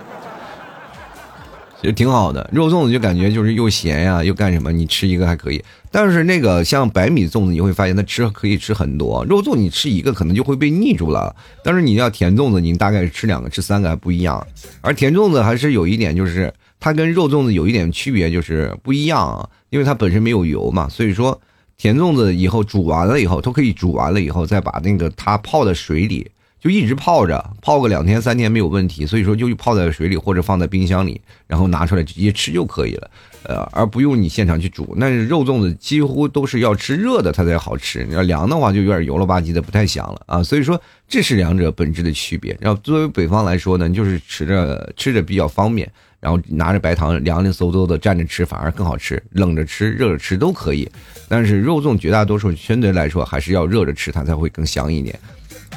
[1.79, 2.49] 其实挺好的。
[2.51, 4.71] 肉粽子就感觉就是又咸呀，又干什么？
[4.71, 9.23] 你吃一个还可以，但是那个像白米粽子，你会发现它吃可以吃很多。
[9.25, 14.45] 肉粽你吃一个可能就会被腻住了，但是你要甜粽子，你大概吃两个、吃三个还不一样。
[14.81, 16.51] 而甜粽子还是有一点就是。
[16.79, 21.41] 它跟肉粽子有一点区别，就是不一样，因为它本身没有油嘛，所以说
[21.77, 26.29] 甜粽子以后煮完了以后，都可以煮完了以后再把那个它泡在水里，
[26.61, 33.09] 就一直泡着，泡个两天三天没有问题，所以说就泡在水里或者放在冰箱里，然后拿出来直接吃就可以了，
[33.45, 34.93] 呃，而不用你现场去煮。
[34.95, 40.43] 那肉粽子几乎都是要吃热的它才好吃，你要凉的话就有点油了吧唧的，不太香了啊。
[40.43, 42.55] 所以说这是两者本质的区别。
[42.61, 45.91] 然后作为北方来说呢，就是吃着吃着比较方便。
[46.23, 49.21] 然后拿着白糖凉凉飕飕的蘸着吃，反而更好吃。
[49.33, 50.89] 冷着吃、热着吃都可以，
[51.27, 55.19] 但是肉粽绝大多数相对来说还是要热着吃，它才会更香一点。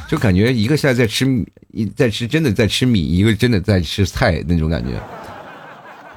[0.07, 1.45] 就感觉一个现在在吃米，
[1.97, 4.91] 在吃真的在吃米，一个真的在吃菜那种感觉。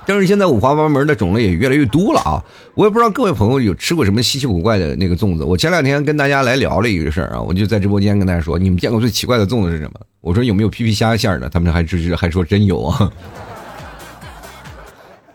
[0.06, 2.44] 但是现在五花八门的种类也越来越多了啊！
[2.76, 5.44] 我也不知道各位朋友有吃过什么稀奇古怪的那个粽子。
[5.44, 10.00] 我前两天跟大家来聊了一个事儿啊，我就在直播间跟大家说，你们见过最奇怪的粽子是什么？
[10.22, 11.50] 我说有没有皮皮虾馅儿的？
[11.50, 13.12] 他们还支持，还说真有啊！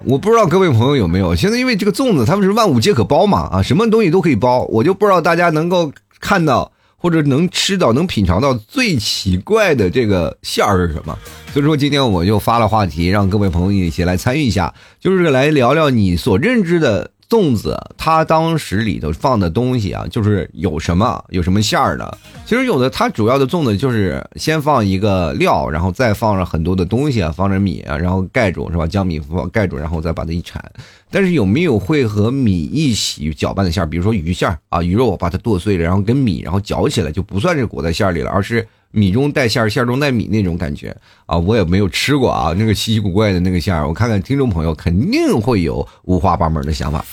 [0.06, 1.34] 我不知道各位朋友有没有？
[1.34, 6.70] 现在因为这个粽子他们是万物皆可包嘛啊，什么东西都可以包，我就不知道大家能够看到。
[6.96, 11.14] 或者能吃到、能品尝到最奇怪的这个馅儿是什么？
[11.52, 17.10] 所以说今天我就发了话题，让各位朋友一起来参与一下，就是来聊聊你所认知的。
[17.28, 22.18] 粽子，它当时里头放的东西啊，就是有什么有什么馅儿的。
[22.44, 28.86] 其实有的它主要的粽子就是先放一个料，然后再放上很多的东西啊，放着米啊，然后盖住是吧？
[28.86, 30.62] 将米放盖住，然后再把它一铲。
[31.10, 33.86] 但是有没有会和米一起搅拌的馅儿？
[33.86, 38.66] 比如说鱼馅儿啊，鱼肉我把它剁碎了，然后跟米然后搅起来，就不算是裹在馅儿里了，而是。
[38.94, 47.04] 米中带馅儿，馅中带米那种感觉啊，我也没有吃过啊，那个稀奇古怪的那个馅儿，我看看听众朋友肯定会有五花八门的想法。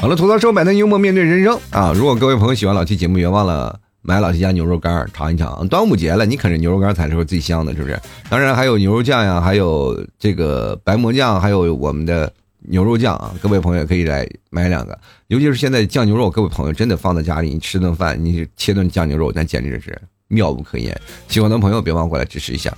[0.00, 1.92] 好了，吐槽说百态幽默面对人生啊！
[1.94, 5.68] 如果各位朋友喜欢老 T 节目，别忘了买老 T 家牛肉干尝一尝。
[5.68, 8.00] 端午节了，你啃着牛肉干才是最香的，是不是？
[8.28, 12.32] 当然还有牛肉酱呀，还有这个白馍酱，还有我们的
[12.62, 13.32] 牛肉酱啊！
[13.40, 19.96] 各位朋友可以来买两个，尤其是现在酱牛肉，各位朋友真的放在家里，你吃顿饭，你切顿酱牛肉，那简直是。
[20.30, 22.72] 妙不可言，喜欢的朋友别忘过来支持一下。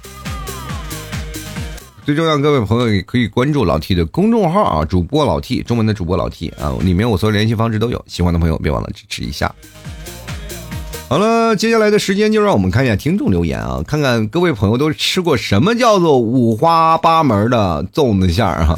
[2.04, 8.04] 最重要，各位朋友也可以关注老 T 的公众号啊，主播老 T，中文的主播老 T 啊，里面我所有联系方式都有。
[8.08, 9.54] 喜欢的朋友别忘了支持一下。
[11.08, 18.76] 好了，接下来的时间就让我们看一下听众留言啊，看看各位朋友都吃过什么叫做五花八门的粽子馅儿啊。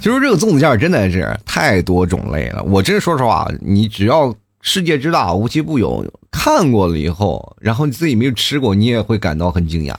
[0.00, 4.34] 其实这个粽子馅儿真的是太多种类了，我真说实话，你只要。
[4.68, 6.04] 世界之大，无奇不有。
[6.30, 9.96] 看过了以后，然后你自己没有吃过，你也会感到很惊讶。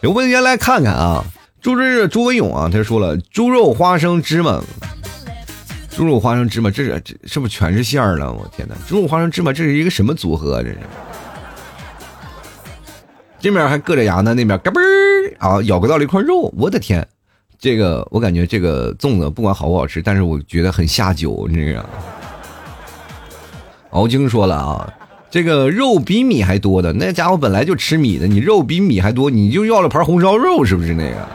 [0.00, 1.24] 有问先来看看啊，
[1.60, 4.62] 朱之朱文勇啊，他说了猪肉花生芝麻，
[5.90, 8.32] 猪肉花生芝麻， 这是这是不是全是馅儿了？
[8.32, 10.62] 我天哪，猪肉花生芝麻，这是一个什么组合？
[10.62, 10.78] 这是，
[13.40, 16.42] 这面还硌着牙呢，那边嘎嘣儿啊，咬不到了一块肉。
[16.56, 17.04] 我的天，
[17.58, 21.84] 这个我感觉这个粽子不管好不好吃，但是我觉得很下酒，你知道。
[23.92, 24.92] 敖晶说了啊，
[25.30, 31.16] 这个肉比米还多的那家伙本来就吃米的，你肉比米还多，你就要了盘红烧肉是不是那个？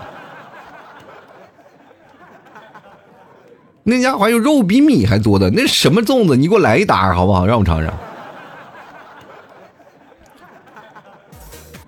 [3.84, 6.36] 那家伙还有肉比米还多的那什么粽子？
[6.36, 7.46] 你给我来一打好不好？
[7.46, 7.94] 让我尝尝。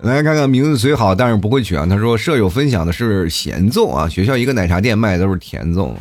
[0.02, 1.84] 来看看名字虽好，但是不会取啊。
[1.84, 5.92] 他说舍友分享的是咸粽啊，学校一个奶茶店卖的都是甜粽。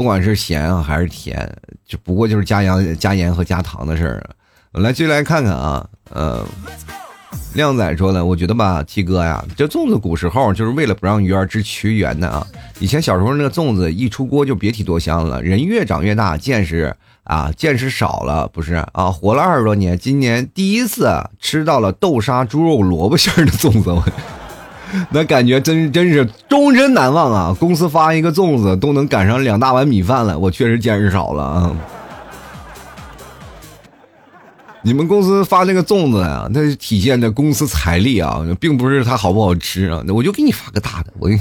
[0.00, 1.46] 不管是咸啊还是甜，
[1.86, 4.30] 就不过就是加盐、加盐和加糖的事儿。
[4.72, 6.42] 来，继续来看看啊，呃，
[7.52, 12.46] 靓仔说的，我觉得吧七哥呀，这粽子古时候就是为了不让鱼儿吃屈原的啊。
[12.78, 15.42] 以前小时候那个粽子一出锅就别提多香了。
[15.42, 24.12] 人越长越大，见识啊见识少了，不是啊，活了二十多年，今年第一次吃到了豆沙猪肉萝卜馅儿的粽子。
[25.10, 27.56] 那感觉真真是终身难忘啊！
[27.58, 31.76] 公司发一个粽子都能赶上两大碗米饭了，我确实见识少了啊。
[34.82, 40.02] 你们公司发那个粽子啊，那体现的公司财力啊，并不是它好不好吃啊。
[40.06, 41.40] 那我就给你发个大的，我给你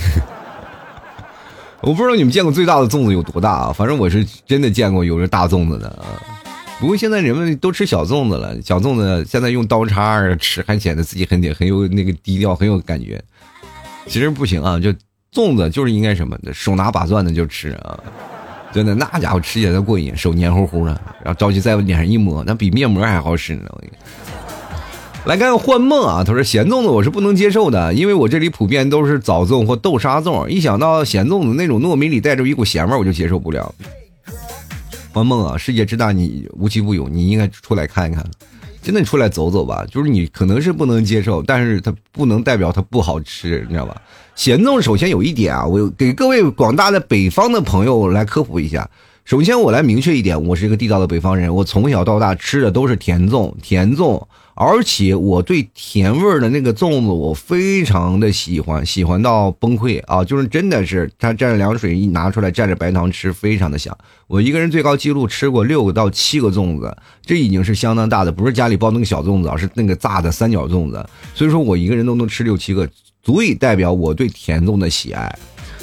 [1.81, 3.73] 我不知道你们见过最大的粽子有多大啊？
[3.73, 6.05] 反正我是真的见过有这大粽子的啊。
[6.81, 13.21] 不过现在人们都吃小粽子了，小粽子现在用刀叉吃还显得自己很很有那个低调，很有感觉。
[14.07, 14.91] 其实不行啊，就
[15.33, 17.99] 粽子就是应该什么的，手拿把攥的就吃啊，
[18.71, 20.91] 真的那家伙吃起来才过瘾，手黏糊糊的，
[21.23, 23.69] 然后着急在脸上一抹，那比面膜还好使呢。
[25.25, 33.75] 来看幻梦啊，他说咸粽子我是不能接受的，因为我这里普遍都是枣粽或豆沙粽，一想到咸粽子那种糯米里带着一股咸味，我就接受不了。
[35.11, 38.25] 幻梦啊，世界之大，你无奇不有，你应该出来看一看。
[38.81, 44.01] 真的出来走走吧，就是你可能是不能接受，但是它不能代表它不好吃，你知道吧？
[44.35, 48.89] 咸粽首先有一点啊，我给各位广大的北方的朋友来科普一下。
[49.25, 54.25] 首先我来明确一点，我是一个地道的北方人，我从小到大吃的都是甜粽，甜粽。
[54.61, 60.21] 而且我对甜味儿的那个粽子，我非常的喜欢，喜欢到崩溃啊！
[60.21, 63.97] 就是真的是，它蘸着凉水一拿出来，蘸着白糖吃，非常的香。
[64.27, 66.93] 我一个人最高记录吃过六个到七个粽子，
[67.25, 71.07] 这已经是相当大的，不是家里包那个小粽子，而是那个炸的三角粽子。
[71.33, 72.85] 所以说我一个人都能吃六七个，
[73.23, 75.33] 足以代表我对甜粽的喜爱。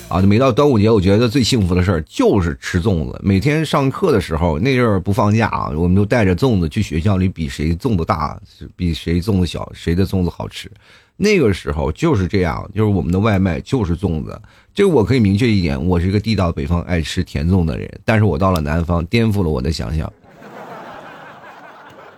[0.08, 3.20] 啊，每到端午节，我觉得最幸福的事儿就是吃粽子。
[3.24, 8.40] 每天上课的时候，那阵儿不放假啊，我们就带着粽子去学校里比谁粽子大，
[8.76, 10.70] 比谁粽子小，谁的粽子好吃。
[11.16, 14.40] 那个时候就是这样，就是我们的外卖就是粽子。
[14.72, 20.10] 这我可以明确一点，我是一个地道北方爱吃甜粽的人，但是我到了南方，颠覆了我的想象。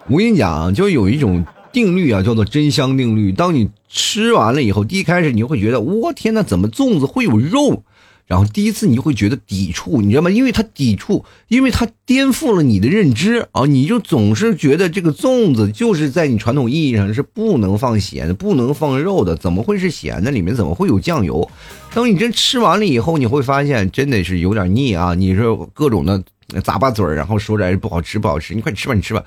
[0.09, 3.33] 我跟你讲，就有一种定律啊，叫做真香定律。
[3.33, 7.83] 当你吃完了以后，第一开始你就会觉得，我天呐，怎么粽子会有肉？
[8.27, 10.29] 然后第一次你就会觉得抵触，你知道吗？
[10.29, 13.65] 因为它抵触，因为它颠覆了你的认知啊！
[13.65, 20.31] 你就总是觉得这个粽子就是在你传统意义上是不能放咸的、不能放肉的，怎么会是咸的？
[20.31, 21.51] 里面怎么会有酱油？
[21.95, 25.15] 当你真吃完了以后，你会发现真的是有点腻啊！
[25.15, 26.23] 你说各种的
[26.63, 29.25] 咂巴嘴儿，然后说着不好吃不好吃，你快吃吧，你吃吧。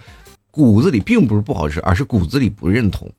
[0.51, 3.09] 骨子里并不是不好吃，而是骨子里不认同，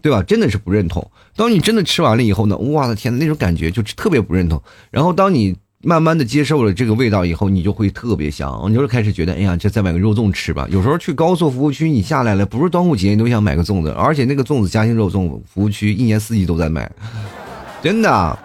[0.00, 0.22] 对吧？
[0.22, 1.10] 真的是不认同。
[1.34, 4.62] 当你真的吃完了以后呢，哇的天，那种感觉就特别不认同。
[4.90, 10.66] 然后当你慢慢的接受了这个味道以后，你就会特别香，你就开始觉得，哎呀，这再买个肉粽吃吧。
[10.70, 16.90] 有时候去高速服务区，你下来了，不是端午节你都想买个粽子，而且那个粽子嘉兴肉粽服务区一年四季都在卖，
[17.82, 18.38] 真的。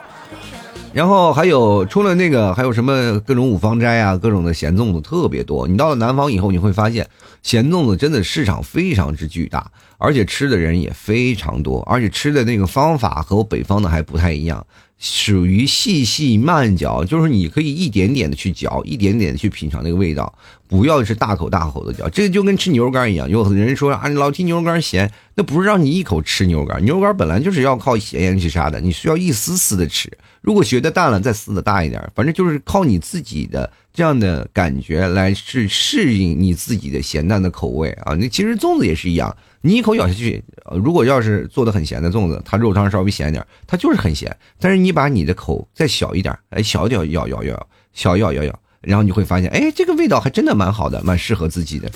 [0.91, 5.67] 然后还有除了那个，还有什么各种五芳斋啊，各种的咸粽子特别多。
[5.67, 7.08] 你到了南方以后，你会发现
[7.43, 14.65] 咸粽子真的市场非常之巨大，而且吃的人也非常多，而且吃的那个方法和我北方的还不太一样。
[14.97, 20.34] 属于细细慢嚼，就是你可以一点点的去嚼，一点点的去品尝那个味道，
[20.67, 22.10] 不要是大口大口的嚼。
[22.10, 30.12] 这个就跟吃牛肉干一样，有的人说啊，老提牛肉干咸，那不是让你一口吃牛肉干，牛肉干本来就是要靠咸盐去杀的，你需要一丝丝的吃。
[30.41, 38.13] 如果学的淡了，再撕的大一点，反正就是靠你自己的这样的感觉来去适应你自己的咸淡的口味啊。
[38.15, 39.36] 那其实粽子也是一样。
[39.62, 44.34] 你一口咬下去，如果要是做的很咸的粽子，它肉汤稍微咸一点，它就是很咸。
[44.58, 51.91] 但是你把你的口再小一点，哎，小一点咬咬咬，小咬咬咬，然后你会发现，哎，这个味道还真的蛮好的，蛮适合自己的，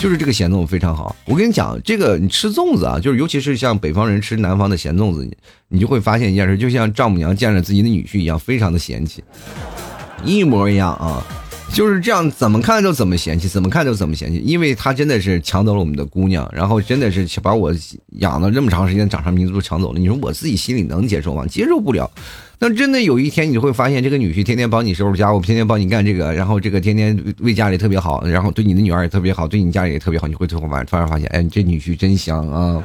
[0.00, 1.14] 就是这个咸粽子非常好。
[1.26, 5.36] 我跟你讲，这个你吃粽子啊，就是尤其是像北方人吃南方的咸粽子，你
[5.68, 9.22] 你就会发现一件事，就像丈母娘见着自己的女婿一样，非常的嫌弃，
[10.24, 11.22] 一模一样啊。
[11.74, 17.70] 就是这样，怎么看都怎么嫌弃，怎么看都怎么嫌弃，因为他真的是抢走了我们的姑娘，然后真的是把我
[18.20, 19.98] 养了这么长时间掌上明珠抢走了。
[20.00, 21.46] 你说我自己心里能接受吗？
[21.46, 22.10] 接受不了。
[22.62, 32.82] 那真的有一天你会发现，这个女婿天天帮你收拾家务，天天帮你干这个，然后这个天天为家里特别好，然后对你的女儿也特别好，对你家里也特别好，你会突然突然发现，哎，这女婿真香啊！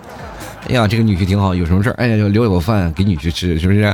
[0.70, 3.94] 哎呀，这个女婿挺好，有什么事哎呀，就留有饭给女婿吃，是不是？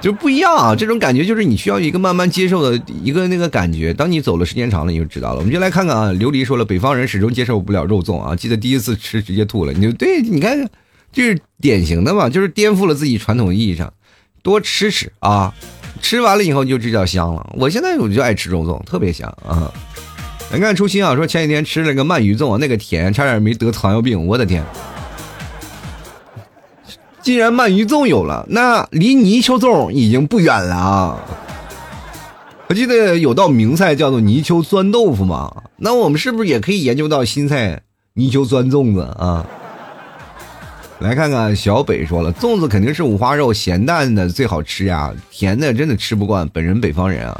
[0.00, 0.74] 就不一样啊！
[0.74, 3.92] 这种感觉就是你需要一个慢慢接受的一个那个感觉。
[3.92, 5.40] 当你走了时间长了，你就知道了。
[5.40, 8.34] 我们就来看看啊，琉璃说了，北方人始终接受不了肉粽啊。
[8.34, 10.66] 记得第一次吃直接吐了，你就对，你看，
[11.12, 13.92] 这是典型的嘛，就是颠覆了自己传统意义上。
[14.46, 15.52] 多吃吃啊，
[16.00, 17.44] 吃完了以后就这叫香了。
[17.54, 19.68] 我现在我就爱吃肉粽，特别香啊。
[20.52, 24.64] 你看初心啊，说前几天吃了个鳗鱼粽，那个甜，差点没得糖尿病，我的天。
[27.22, 31.18] 既然鳗鱼粽有了，那离泥鳅粽已经不远了啊！
[32.68, 37.82] 我记得有道名菜叫做泥鳅钻豆腐嘛，那我们是不是也可以研究到新菜
[38.14, 39.44] 泥鳅钻粽子啊？
[40.98, 46.48] 来看看小北说了，粽子肯定是五花肉，咸淡的最好吃呀，甜的真的吃不惯。
[46.48, 47.38] 本人北方人啊，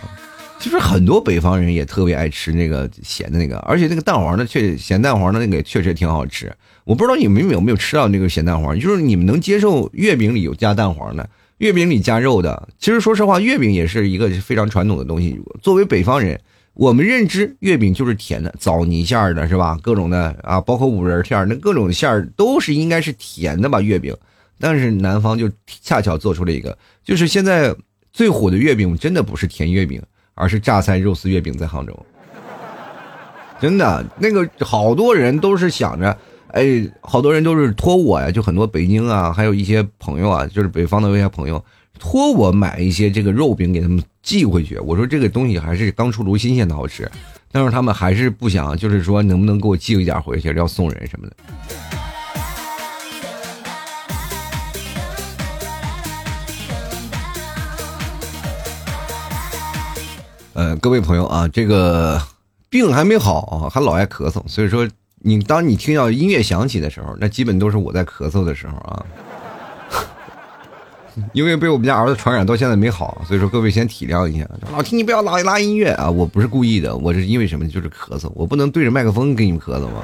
[0.58, 6.54] 其实很多北方人也特别爱吃那个咸的那个，而且那个蛋黄的确咸蛋黄的那个确实挺好吃。
[6.84, 11.26] 我不知道你们有没有吃到那个咸蛋黄，就是你们能接受月饼里有加蛋黄的，
[11.58, 12.68] 月饼里加肉的。
[12.78, 15.40] 其实说实话，月饼也是一个非常传统的东西。
[15.62, 16.38] 作为北方人，
[16.76, 19.78] 我们认知月饼就是甜的，枣泥馅儿的是吧？
[19.82, 23.80] 各种的啊，包括五仁馅儿，那各种馅儿都是应该是甜的吧？
[23.80, 24.14] 月饼，
[24.60, 27.74] 但是南方就恰巧做出了一个，就是现在
[28.12, 30.02] 最火的月饼，真的不是甜月饼，
[30.34, 31.98] 而是榨菜肉丝月饼，在杭州，
[33.58, 36.14] 真的那个好多人都是想着。
[36.52, 41.62] 哎，好多人都是托我呀，就很多北京啊，还有一些朋友啊，就是北方的一些朋友，
[41.98, 44.78] 托我买一些这个肉饼给他们寄回去。
[44.78, 47.10] 我说这个东西还是刚出炉新鲜的好吃，
[47.50, 51.36] 但是他们还是不想，就是说能不能给我寄一点回去，要送人什么的。
[60.54, 62.22] 呃，各位朋友啊，这个
[62.70, 64.88] 病还没好啊，还老爱咳嗽，所以说。
[65.20, 69.04] 你当你听到音乐响起的时候，那基本都是我在咳嗽的时候啊，
[71.32, 74.48] 因为被我们家儿子传染到现在没好，所以说各位先体谅一下。
[74.72, 77.66] 老听你不要拉拉音乐啊，我不是故意的，我是因为什么？
[77.68, 80.02] 就是咳嗽，我不能对着麦克风给你们咳嗽吗？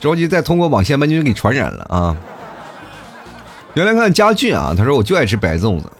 [0.00, 2.16] 着急再通过网线把你们给传染了啊！
[3.74, 5.90] 原来看家俊啊，他说我就爱吃白粽子，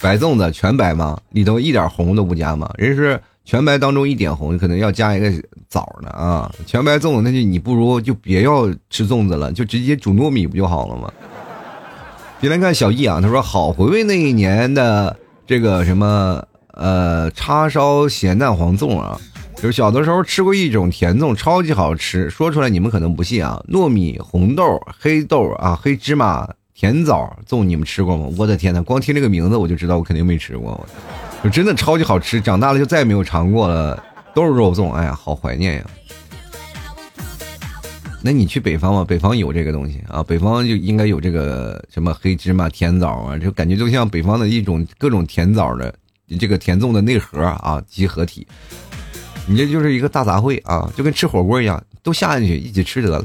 [0.00, 1.18] 白粽子全白吗？
[1.30, 2.70] 里头一点红都不加吗？
[2.76, 5.32] 人是全白当中一点红，可能要加一个
[5.68, 6.52] 枣呢啊！
[6.66, 11.10] 全白粽子，那就你不如就别要吃粽子了，就直接煮糯米不就好了吗？
[12.42, 15.16] 先来看小易啊，他说好回味那一年的
[15.46, 19.16] 这个什么呃叉烧咸蛋黄粽啊。
[19.54, 22.28] 就是小的时候吃过一种甜粽，超级好吃。
[22.28, 28.26] 说出来你们可能不信啊，糯米、红豆、黑豆啊、黑芝麻、甜枣粽，你们吃过吗？
[28.36, 30.84] 我的天呐，光听这个名字我就知道我肯定没吃过。
[31.44, 34.02] 就真的超级好吃，长大了就再也没有尝过了。
[34.34, 35.84] 都是肉粽，哎呀，好怀念呀。
[38.24, 39.04] 那你去北方吧？
[39.04, 45.92] 北方有这个东西啊，北方就应该有这个什么黑芝麻、甜枣啊，就感觉就像北方的一种各种甜枣的
[46.38, 48.46] 这个甜粽的内核啊集合体。
[49.46, 53.20] 你这就是一个大杂烩啊，就跟吃火锅一样，都下进去一起吃得了。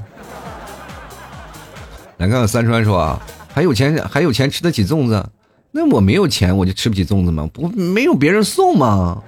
[2.18, 3.22] 来看看三川说啊，
[3.54, 5.24] 还有钱还有钱吃得起粽子？
[5.72, 7.48] 那我没有钱，我就吃不起粽子吗？
[7.54, 9.22] 不，没有别人送吗？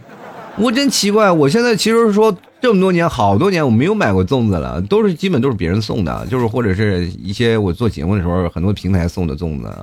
[0.57, 9.73] 我真奇怪，我现在其实说这么多年，好多年我没有买过粽子了，都是基本都是别人送的，就是或者是一些我做节目的时候，很多平台送的粽子。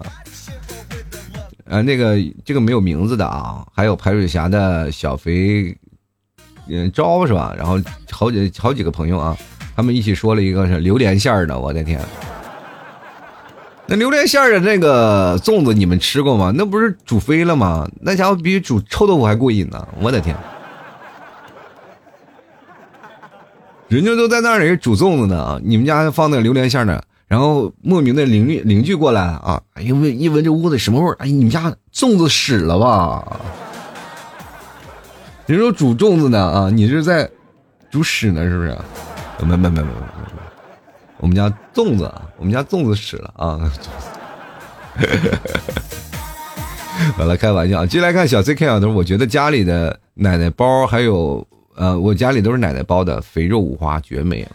[1.65, 5.77] 呃，那个这个没有名字的啊，还有排水侠的小肥。
[6.69, 7.55] 嗯，招是吧？
[7.57, 9.37] 然后好几好几个朋友啊，
[9.77, 12.01] 他们一起说了一个是榴莲馅儿的，我的天！
[13.87, 16.53] 那榴莲馅儿的那个粽子你们吃过吗？
[16.55, 17.89] 那不是煮飞了吗？
[18.01, 19.87] 那家伙比煮臭豆腐还过瘾呢！
[20.01, 20.37] 我的天，
[23.89, 25.61] 人家都在那里煮粽子呢啊！
[25.63, 27.01] 你们家放那榴莲馅呢？
[27.29, 31.15] 然后莫名的邻居邻居过来啊，一闻一闻这屋子什么味儿？
[31.19, 33.41] 哎，你们家粽子屎了吧？
[35.47, 37.31] 人说煮粽子呢啊，你是在
[37.91, 38.77] 煮屎呢是不是？
[39.41, 40.43] 没没没没没没，
[41.19, 43.71] 我们家粽子，我们家粽子屎了啊！
[47.19, 47.87] 完了，开玩笑。
[47.87, 51.47] 接来看小 CK 啊，他说我觉得家里的奶奶包还有
[51.77, 54.47] 呃，我家里都是奶奶包的肥肉五花绝美。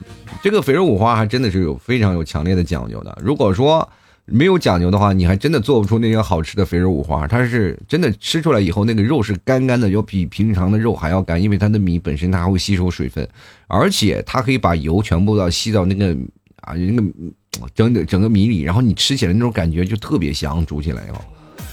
[0.43, 3.17] 这个肥肉五花还真的是有非常有强烈的讲究的。
[3.23, 3.87] 如果说。
[4.25, 7.27] 没有讲究的话，你还真的做不出那些好吃的肥肉五花。
[7.27, 13.27] 它是真的吃出来以后，那个肉是干干的，要比平常的肉还要干，因为它的米本身它还会吸收水分，
[13.67, 16.15] 而且它可以把油全部要吸到那个
[16.61, 17.03] 啊那个
[17.73, 21.19] 整整整个米里，然后你吃起来那种感觉就特别香，煮起来以后。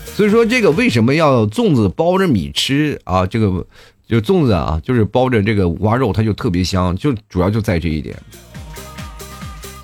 [0.06, 3.24] 所以说这个为什么要粽子包着米吃啊？
[3.24, 3.64] 这个
[4.08, 8.16] 就粽子啊，就是包着这个五花肉，它就特别香，就主要就在这一点。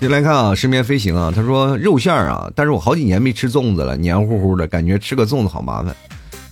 [0.01, 5.95] 先来看啊，身边飞行啊，他说肉馅儿啊，但是我好几年没吃粽子了，黏糊糊的感觉，吃个粽子好麻烦，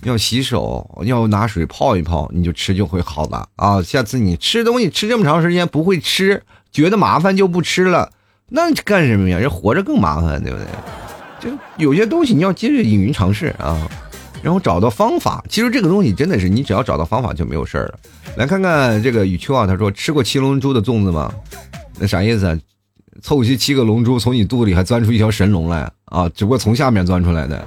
[0.04, 3.82] 要洗手，要拿水泡一泡，你就吃就会好了啊。
[3.82, 8.10] 下次你吃东西吃这么长时间不会吃，觉得麻烦就不吃了，
[8.48, 9.38] 那干什么呀？
[9.38, 10.66] 人活着更麻烦，对不对？
[11.40, 13.88] 就有些东西你要接着勇于尝试啊，
[14.44, 15.42] 然后找到方法。
[15.48, 17.98] 其实这个东西真的是你只要找到方法就没有事儿了。
[18.36, 21.32] 来看看这个雨秋啊，他说吃过七龙珠的粽子吗？
[21.98, 22.58] 那啥意思啊？
[23.22, 26.28] 凑齐七个龙珠，从你肚子里还钻出一条神龙来啊！
[26.30, 27.64] 只不过从下面钻出来的，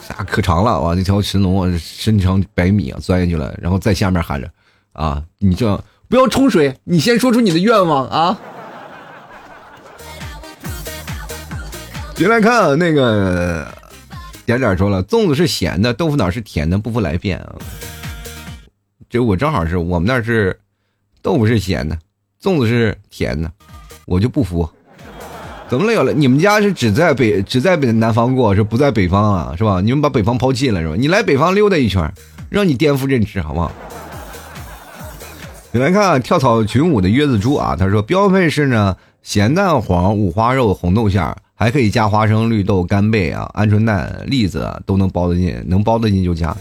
[0.00, 0.94] 啥可长了哇！
[0.94, 4.50] 那条神龙啊，身长百米啊，钻进去了，然后在下面喊着
[4.92, 8.40] ：“啊，你这不要冲水，你先说出你的愿望啊！”
[12.18, 13.72] 别来看那个
[14.44, 17.54] 点点说了，粽子是咸的，豆腐脑是甜的，不服来辩啊！
[19.08, 20.58] 这我正好是我们那是
[21.22, 21.96] 豆腐是咸的。
[22.42, 23.48] 粽子是甜的，
[24.04, 24.68] 我就不服。
[25.68, 25.92] 怎么了？
[25.92, 26.12] 有了？
[26.12, 29.54] 你们家是只在北只在北南方过，是不在北方啊？
[29.56, 29.80] 是吧？
[29.80, 30.96] 你们把北方抛弃了是吧？
[30.98, 32.12] 你来北方溜达一圈，
[32.50, 33.70] 让你颠覆认知好不好？
[35.70, 46.56] 你来看跳草群舞的约子猪啊，他说标配是呢咸蛋黄五花肉红豆馅儿，还可以加花生、绿豆、干贝啊、鹌鹑蛋、栗子都能包得进，能包得进就加。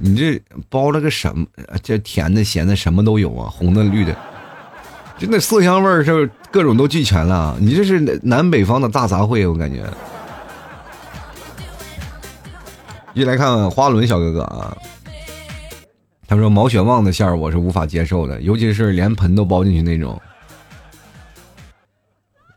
[0.00, 1.44] 你这包了个什么？
[1.82, 4.16] 这甜的咸的什么都有啊，红的绿的。
[5.18, 9.84] 真的色香味是各种都俱全了，你这是南北方的大杂烩，我感觉。
[13.14, 14.76] 一来看花轮小哥哥啊，
[16.28, 20.20] 他说毛血旺的馅儿我是无法接受的，尤其是连盆都包进去那种，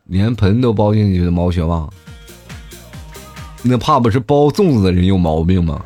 [0.06, 1.92] 连盆都包进去的毛血旺，
[3.62, 5.84] 那怕不是包粽子的人有毛病吗？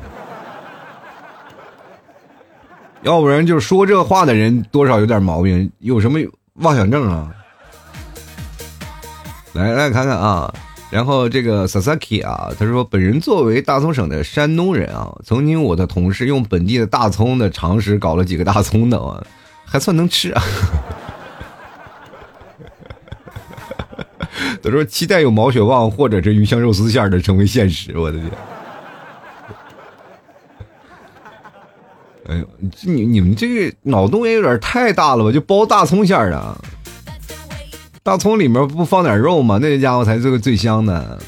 [3.02, 6.18] 要不然就是说这话的人多少有点毛病，有什么？
[6.56, 7.32] 妄想症啊！
[9.54, 10.52] 来来看看啊，
[10.90, 19.24] 然后这个 Sasaki 啊，他说本人作为大葱省的山东人啊，曾经我的同事用本地的大葱的常识搞了几个大葱的啊，
[19.64, 20.42] 还算能吃啊。
[24.62, 27.98] 他说期待有毛血旺或者是鱼香肉丝馅的成为现实。
[27.98, 28.30] 我的天！
[32.28, 32.46] 哎呦，
[32.82, 35.32] 你你们这个脑洞也有点太大了吧？
[35.32, 36.56] 就包大葱馅的，
[38.02, 39.58] 大葱里面不放点肉吗？
[39.60, 41.18] 那家伙才是最香的。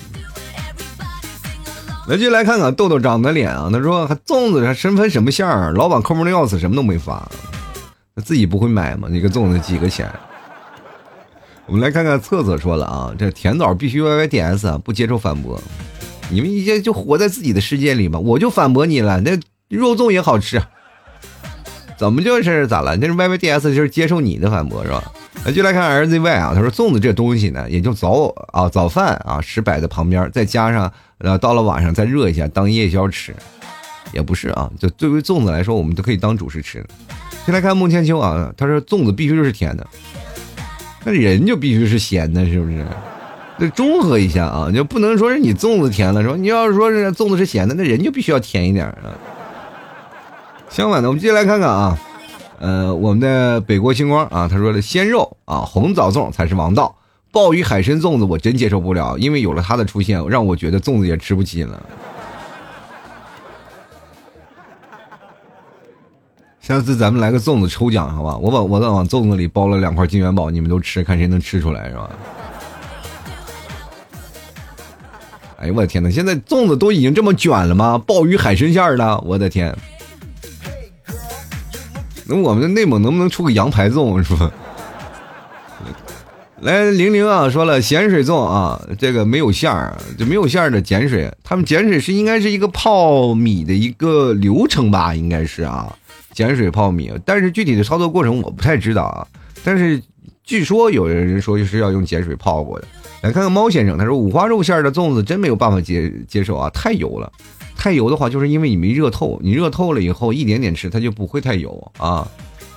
[2.07, 3.69] 来，就来看看豆豆长的脸啊。
[3.73, 5.73] 他说还：“粽子身分什么馅儿？
[5.73, 7.29] 老板抠门的要死，什么都没发。
[8.15, 9.09] 他自己不会买吗？
[9.11, 10.09] 一个粽子几个钱？”
[11.73, 15.59] 我们来看看策策说了啊，这甜枣必须 Y Y D S，不接受反驳。
[16.29, 19.19] 你们一些就活在自己的世界里吧，我就反驳你了。
[19.23, 20.61] 那肉粽也好吃。
[21.97, 22.95] 怎么就是咋了？
[22.97, 25.03] 那是 Y Y D S 就是接受你的反驳是吧？
[25.47, 33.35] 那就来看 R Z Y 啊，他说粽子这东西呢，也就早啊早饭啊食摆在旁边，再加上呃到了晚上再热一下当夜宵吃，
[34.13, 34.71] 也不是啊。
[34.79, 36.85] 就对于粽子来说，我们都可以当主食吃。
[37.47, 39.87] 先来看孟千秋啊，他说粽子必须就是甜的，
[41.05, 42.85] 那人就必须是咸的，是不是？
[43.59, 46.35] 得中和一下啊，就不能说是你粽子甜了是吧？
[46.37, 49.13] 你要是说是粽子是咸的，那人就必须要甜一点啊。
[50.69, 51.99] 相反的，我们接下来看看啊，
[52.59, 56.97] 呃，我们的北国星光啊，他说的鲜肉啊，红枣粽才是王道，
[57.31, 61.81] 鲍鱼海参粽子我真接受不了，因为有了它的出现，让我觉得粽子也吃不起了。
[66.63, 68.37] 下次咱们来个粽子抽奖，好吧？
[68.37, 72.09] 我把我再往粽子里包了两块金元宝，你们都吃，看谁能吃出来，是吧？
[75.59, 76.09] 哎呦我的天哪！
[76.09, 77.99] 现在粽子都已经这么卷了吗？
[78.07, 79.77] 鲍鱼海参馅儿的，我的天！
[82.27, 84.51] 那我们的内蒙能不能出个羊排粽是吧？
[86.61, 91.29] 来，玲玲啊，说了咸水粽啊，这个没有馅儿，就没有馅儿的碱水。
[91.43, 95.13] 他们碱水是应该是一个泡米的一个流程吧？
[95.13, 95.93] 应该是啊，
[96.35, 97.13] 碱水泡米。
[97.25, 99.27] 但是具体的操作过程我不太知道啊。
[99.65, 100.03] 但是
[100.45, 102.87] 据说有的人说就是要用碱水泡过的。
[103.23, 107.33] 来看看猫先生，他说五花肉馅的粽子真没有办法接接受啊，太油了。
[107.77, 112.29] 太油的话，就是因为你没热透，你热透了以后，一点点吃它就不会太油啊。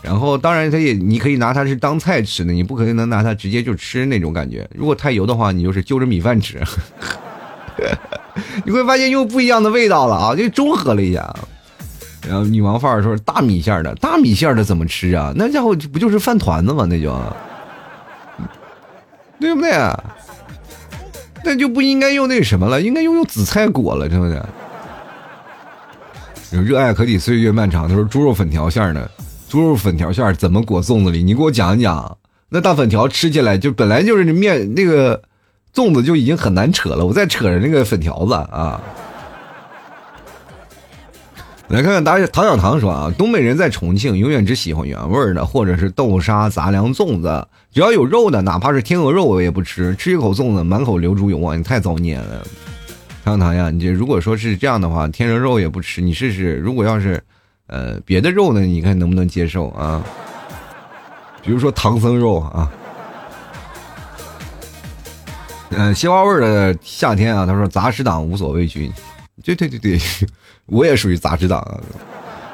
[0.01, 4.67] 然后，当然它也你可以拿它是当菜吃的，你不可能能拿它直接就吃那种感觉。
[4.75, 6.61] 如果太油的话，你就是就着米饭吃，
[8.65, 11.35] 你会发现又不一样的味道了啊，就中和了一下。
[12.27, 15.33] 然后女王范儿说大米馅儿的，大米馅儿的怎么吃啊？
[15.35, 16.85] 那家伙不就是饭团子吗？
[16.89, 17.15] 那就，
[19.39, 19.71] 对不对？
[21.43, 24.41] 那就不应该用那什么了，应该用用紫菜裹了，对不对？
[26.63, 27.87] 热爱可抵岁月漫长。
[27.87, 29.11] 他说猪肉粉条馅儿的，
[29.47, 31.21] 猪肉粉条馅儿怎么裹粽子里？
[31.23, 32.17] 你给我讲一讲。
[32.49, 35.21] 那大粉条吃起来就本来就是面那个
[35.73, 38.81] 粽子就已经很难扯了，我再扯着那个粉条子啊。
[41.67, 51.55] 来看看大家唐小唐说啊，东北人在重庆永远只喜欢原味的，或者是豆沙杂粮粽子，只要有肉的，哪怕是天鹅肉我也不吃，吃一口粽子满口流猪油啊！
[51.55, 52.45] 你太造孽了。
[53.23, 56.55] 唐小唐呀，你这如果说是这样的话，天鹅肉也不吃，你试试。
[56.57, 57.21] 如果要是，
[57.65, 60.03] 呃，别的肉呢，你看能不能接受啊？
[61.41, 62.71] 比如说唐僧肉啊，
[65.71, 68.91] 嗯，西瓜味的夏天啊，他说杂食党无所畏惧，
[69.43, 69.99] 对对对对，
[70.67, 71.77] 我也属于杂食党啊，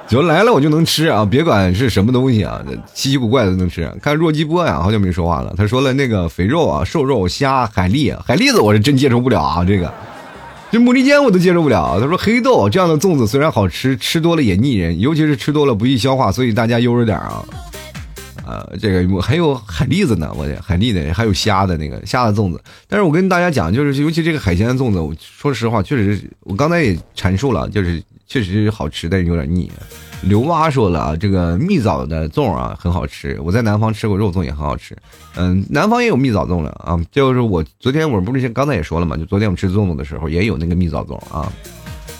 [0.08, 2.62] 只要来了我就能吃啊，别管是什么东西啊，
[2.94, 3.90] 稀奇古怪的都能吃。
[4.02, 9.92] 看弱鸡波呀，好久没说话了，他说了那个肥肉啊，瘦肉虾海蛎，海蛎子我是真接受不了啊，这个。
[10.72, 12.00] 这牡蛎煎我都接受不了。
[12.00, 17.44] 他说黑豆这样的粽子虽然好吃，吃多了也腻人，尤其是吃多了不易消化，所以大家悠着点啊。
[18.52, 22.62] 啊，这个我还有海蛎子呢，我的海蛎的，还有虾的那个虾的粽子。
[22.88, 29.72] 但是我跟大家讲，就是尤其这个海鲜的粽子，我说实话，确实我刚才也阐述了，就是确实好吃，但是有点腻。
[30.24, 34.96] 刘蛙说了啊，这个蜜枣的粽啊很好吃，我在南方吃过肉粽也很好吃。
[35.36, 41.52] 嗯，南方也有蜜枣粽了啊，就是我昨天我不是刚才也说了嘛，就昨天我们吃粽子的时候也有那个蜜枣粽啊。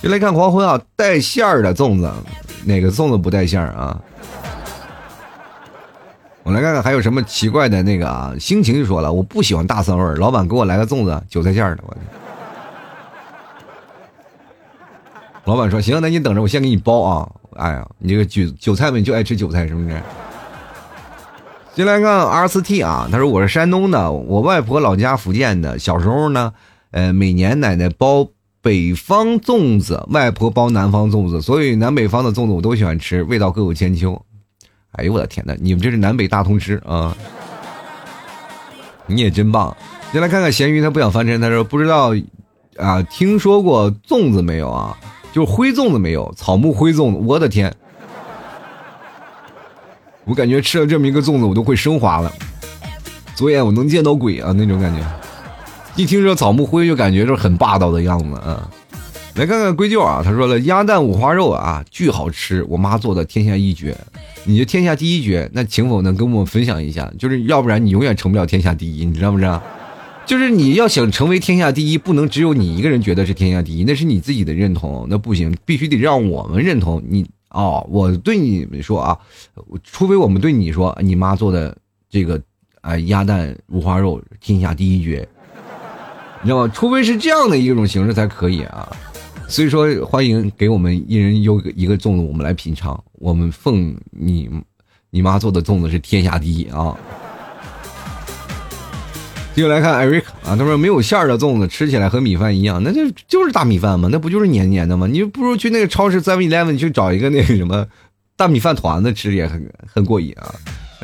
[0.02, 2.12] 就来看黄昏啊，带馅儿的粽子，
[2.66, 4.02] 哪个粽子不带馅儿啊？
[6.44, 11.96] 我来看看还有什么奇怪的那个啊，心情就说了，我不喜欢大蒜味儿，老板给我来个粽子韭菜馅儿的，我。
[15.46, 17.30] 老板说行，那你等着，我先给你包啊。
[17.58, 20.02] 哎呀，你这个韭韭菜们就爱吃韭菜，是不是？
[21.74, 25.78] 进来看 R 四 T 啊，他说我是山东的，我外婆老家福建的。
[25.78, 26.54] 小时候呢，
[26.92, 28.28] 呃，每年奶奶包
[28.62, 34.22] 北方粽子，外婆包南方粽子，所以南北方的粽子我都喜欢吃，味道各有千秋。
[34.94, 37.16] 哎呦我的天哪，你们这是南北大通吃啊！
[39.08, 39.76] 你也真棒。
[40.12, 42.14] 先来看看咸鱼，他不想翻身，他说不知道
[42.78, 44.98] 啊，听说过粽子没有啊？
[45.32, 47.74] 就灰粽子没有，草木灰粽子，我的天！
[50.26, 52.32] 我感觉吃了这么一个粽子，我都会升华了，
[53.34, 55.02] 左眼我能见到鬼啊那种感觉。
[55.96, 58.70] 一听说草木灰就感觉是很霸道的样子啊。
[59.36, 63.98] 来看看归咎啊，他说了鸭蛋五花肉啊，巨好吃，我妈做的天下一绝。
[64.44, 67.12] 你就天下第一绝，那请否能跟我们分享一下？
[67.18, 69.62] 就是要不然你永远成不了天下第一，你知道不知道？
[70.26, 77.86] 就是你要想成为天下第一，不能只有你一个人觉得是天下第一，那是你自己的认同，那不行，必须得让我们认同你哦。
[77.90, 79.18] 我对你们说啊，
[79.84, 81.76] 除非我们对你说，你妈做的
[82.10, 82.42] 这个
[82.82, 85.28] 啊鸭蛋五花肉天下第一绝，
[86.42, 86.72] 你知道吗？
[86.74, 88.90] 除非是这样的一种形式才可以啊。
[89.52, 92.98] 所以说，欢迎给我们一人邮一个粽子，我们来品尝。
[93.16, 94.50] 我们奉你，
[95.10, 96.96] 你妈做的粽子是天下第一啊！
[99.54, 105.06] 继续来看艾瑞克啊，他说没有馅儿的粽子吃起来和米饭一样，那就就是大米饭嘛，那不就是黏黏的吗？
[105.06, 107.86] 你不如去那个超市 Seven Eleven 去找一个那个什么
[108.38, 110.56] 大米饭团子吃也很很过瘾啊！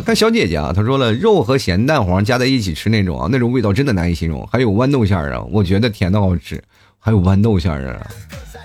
[0.05, 4.47] 看小姐姐啊，她说了肉和咸蛋黄加在一起吃那种啊，那种味道真的难以形容。
[4.49, 6.63] 还有豌豆馅儿啊，我觉得甜的好吃。
[6.99, 8.07] 还有豌豆馅儿啊，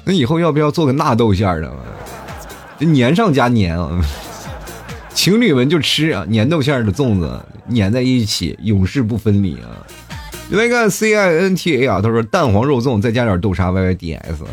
[0.04, 1.72] 那以后要不要做个纳豆馅儿的？
[2.78, 4.04] 这粘上加粘啊！
[5.14, 7.40] 情侣们就吃啊，粘豆馅儿的粽子
[7.72, 9.86] 粘在一起，永世不分离啊！
[10.50, 14.44] 来看 C I N T A 啊，他说蛋黄肉粽再加点豆沙 Y Y D S。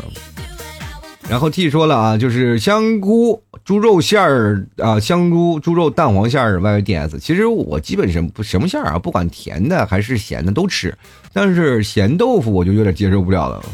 [1.28, 7.20] 然后 T 说了啊，就是香菇猪肉馅儿啊，香菇猪肉蛋黄馅儿 Y Y D S。
[7.20, 10.92] 其实我基本什么什么馅儿啊，不管甜的还是咸的都吃。
[11.32, 13.64] 但是咸豆腐我就有点接受不了了，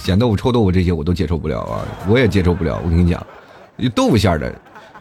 [0.00, 2.80] 咸豆腐、臭豆腐这些我都接受不了啊，我也接受不了。
[2.84, 3.24] 我跟你讲，
[3.94, 4.52] 豆腐馅儿的，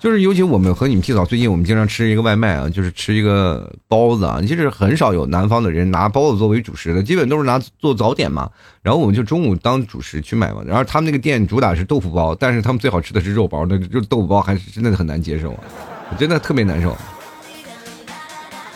[0.05, 8.47] 就是尤其我们和你们提早最近我们经常吃一个外卖啊，就是吃一个包子啊，其实很少有南方的人拿包子作为主食的，基本都是拿做早点嘛。
[8.83, 10.61] 然后我们就中午当主食去买嘛。
[10.63, 16.95] 然后他们那个店主打是豆腐包，但是他们最好吃的是肉包，那就豆腐包还是真的很难接受啊，真的特别难受。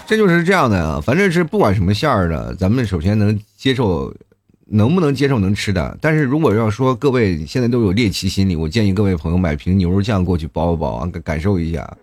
[0.08, 4.12] 这就是这样的啊，反正是不管什么馅儿的，咱们首先能接受，
[4.72, 5.98] 能不能接受能吃的。
[6.00, 11.98] 但是如果要说各位现在都有猎奇心理，我建议各位朋友买瓶牛肉酱过去包一包啊，感受一下。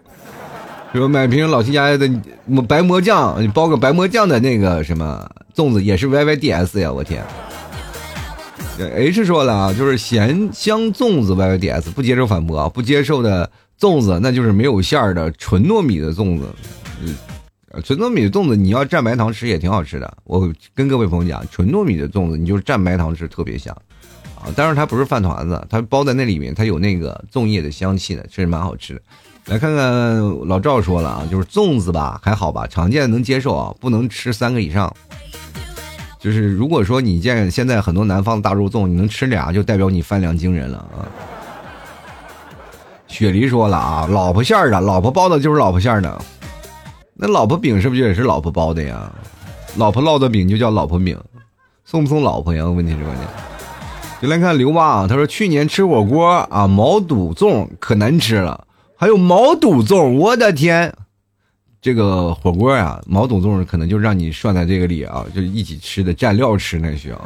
[0.92, 2.08] 比如买瓶老七家的
[2.66, 7.22] 白馍酱，你包个白馍酱的那个什么粽子，也是 Y Y D S 呀，我天。
[8.78, 16.46] H 说了啊，就是咸香粽子 Y Y D S 不接受反驳啊，不接受的粽子那就是没有馅儿的纯糯米的粽子，
[17.02, 17.14] 嗯。
[17.84, 20.16] 纯糯米的粽子，你要蘸白糖吃也挺好吃的。
[20.24, 23.76] 我跟各位朋友讲，纯糯米的粽子，你就是蘸白糖吃特别香，
[24.36, 24.48] 啊！
[24.54, 29.00] 但是它不是饭团子，它包在那里面，它有那个粽叶的香气的，确实蛮好吃的。
[29.46, 34.92] 来看看老赵说了啊，就是粽子吧，还好吧，常见能接受啊，不能吃三个以上。
[36.18, 41.04] 就是如果说你见现在很多南方的大肉粽，你能吃俩，就代表你饭量惊人了啊。
[43.06, 46.22] 雪梨说了啊，老婆馅儿的，老婆包的就是老婆馅儿的。
[47.18, 49.10] 那老婆饼是不是也是老婆包的呀？
[49.76, 51.18] 老婆烙的饼就叫老婆饼，
[51.84, 52.64] 送不送老婆呀？
[52.66, 53.26] 问题是关键。
[54.20, 60.92] 就来看刘爸，他说去年吃火锅啊，毛肚粽可难吃了，还有毛肚粽，我的天！
[61.80, 67.20] 这个火锅啊，毛肚粽可能就让你涮在这个里啊，就一起吃的蘸料吃那需要。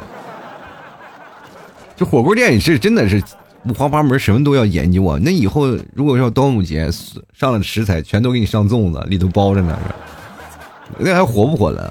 [1.95, 3.21] 这火锅店也是真的是。
[3.63, 5.19] 五花八门，什么都要研究啊！
[5.21, 6.89] 那以后如果要端午节
[7.31, 9.77] 上了食材，全都给你上粽子，里头包着呢，
[10.97, 11.83] 那还活不活了？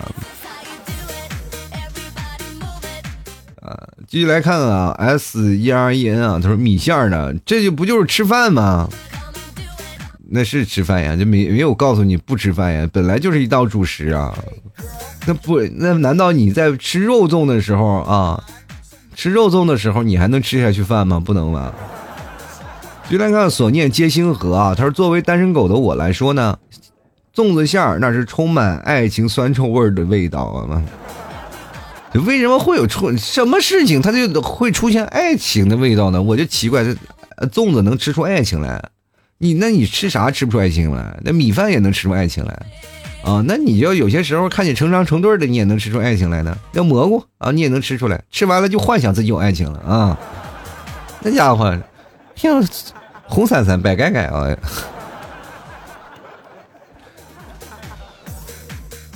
[3.63, 8.89] 啊，继续来看啊，S E R E N 啊，他说米线呢，这就不就是吃饭吗？
[10.33, 14.37] 那是吃饭呀，就没没有告诉你不吃饭呀，本来就是一道主食啊。
[15.25, 18.43] 那不，那难道你在吃肉粽的时候啊？
[19.21, 21.21] 吃肉粽的时候，你还能吃下去饭吗？
[21.21, 21.75] 不能吧。
[23.11, 26.57] 就来看所念皆星河啊，他说：“作为单身狗的我来说呢，
[27.35, 30.83] 粽子馅儿那是充满爱情酸臭味儿的味道啊。
[32.15, 36.23] 为什么会有出什么事情，它就会出现爱情的味道呢？
[36.23, 36.97] 我就奇怪，这
[37.49, 38.83] 粽子能吃出爱情来？
[39.37, 41.21] 你那你吃啥吃不出爱情来？
[41.23, 42.59] 那米饭也能吃出爱情来？”
[43.23, 46.57] 啊，那你就有些时候看你成双成对的，你也能吃出爱情来呢。
[46.73, 50.19] 那蘑菇啊，你也能吃出来，吃完了就幻想自己有爱情了啊。
[51.23, 51.79] 那家伙，
[52.35, 52.65] 像
[53.27, 54.57] 红伞伞白盖盖啊。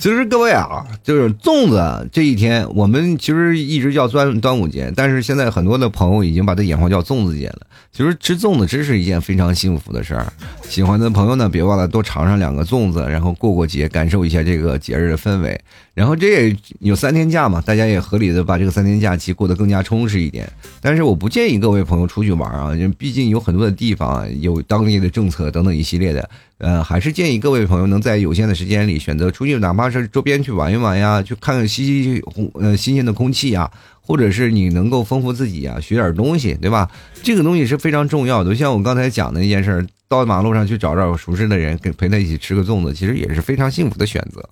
[0.05, 7.61] 其实各位啊，就是粽子这一天，我们其实一直叫端端午节，但是现在很多的朋友已经把它演化叫粽子节了。
[7.91, 10.31] 其实吃粽子真是一件非常幸福的事儿，
[10.69, 15.59] 喜欢的朋友呢，别忘了多尝上两个粽子，然后过过节，感受一下这个节日的氛围。
[15.95, 20.47] 然后这也有三天假嘛，大家也合理的把这个三天假期过得更加充实一点。
[20.81, 32.21] 但是我不建议各位朋友出去玩啊，因为毕竟有很多的地方有当地的政策等等一系列的，呃，还是建议各位朋友能在有限的时间里选择出去，哪怕是周边去玩一玩呀，去看看新新
[32.53, 33.69] 呃新鲜的空气呀，
[34.01, 36.89] 或者是你能够丰富自己呀，学点东西，对吧？
[37.21, 38.55] 这个东西是非常重要的。
[38.55, 44.49] 像我刚才讲的那件事，到马路上去找找熟识的人，跟陪他一起吃个粽子，其实也是非常幸福的选择。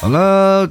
[0.00, 0.70] 好了。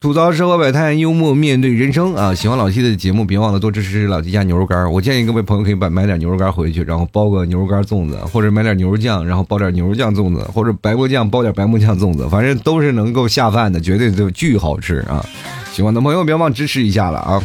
[0.00, 2.34] 吐槽生活百态，幽默面对人生啊！
[2.34, 4.90] 喜欢老 T 的节目，别忘了多支持老 T 家牛肉干。
[4.90, 15.22] 我建议各位朋友可以买买点牛肉干回去，然后包个牛肉干粽子，或者买点牛肉酱，然后包点牛肉酱粽子，或者白馍酱包点白馍酱粽子，反正都是能够下饭的，绝对都巨好吃啊！
[15.70, 17.42] 喜欢的朋友别忘支持一下了啊！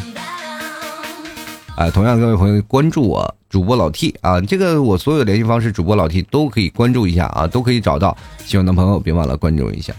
[1.75, 8.15] 哎，同样各位朋友关注我主播老 T 啊，这个我所有的联系方式，主播老 T 都可以关注一下啊，都可以找到。
[8.45, 9.93] 喜欢的朋友别忘了关注一下。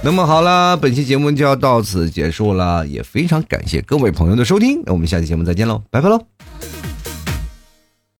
[0.00, 6.37] 那么好了，本期节目就要到此结束了，也非常感谢各位朋友的收听，那我们下期节目再见喽，拜拜喽。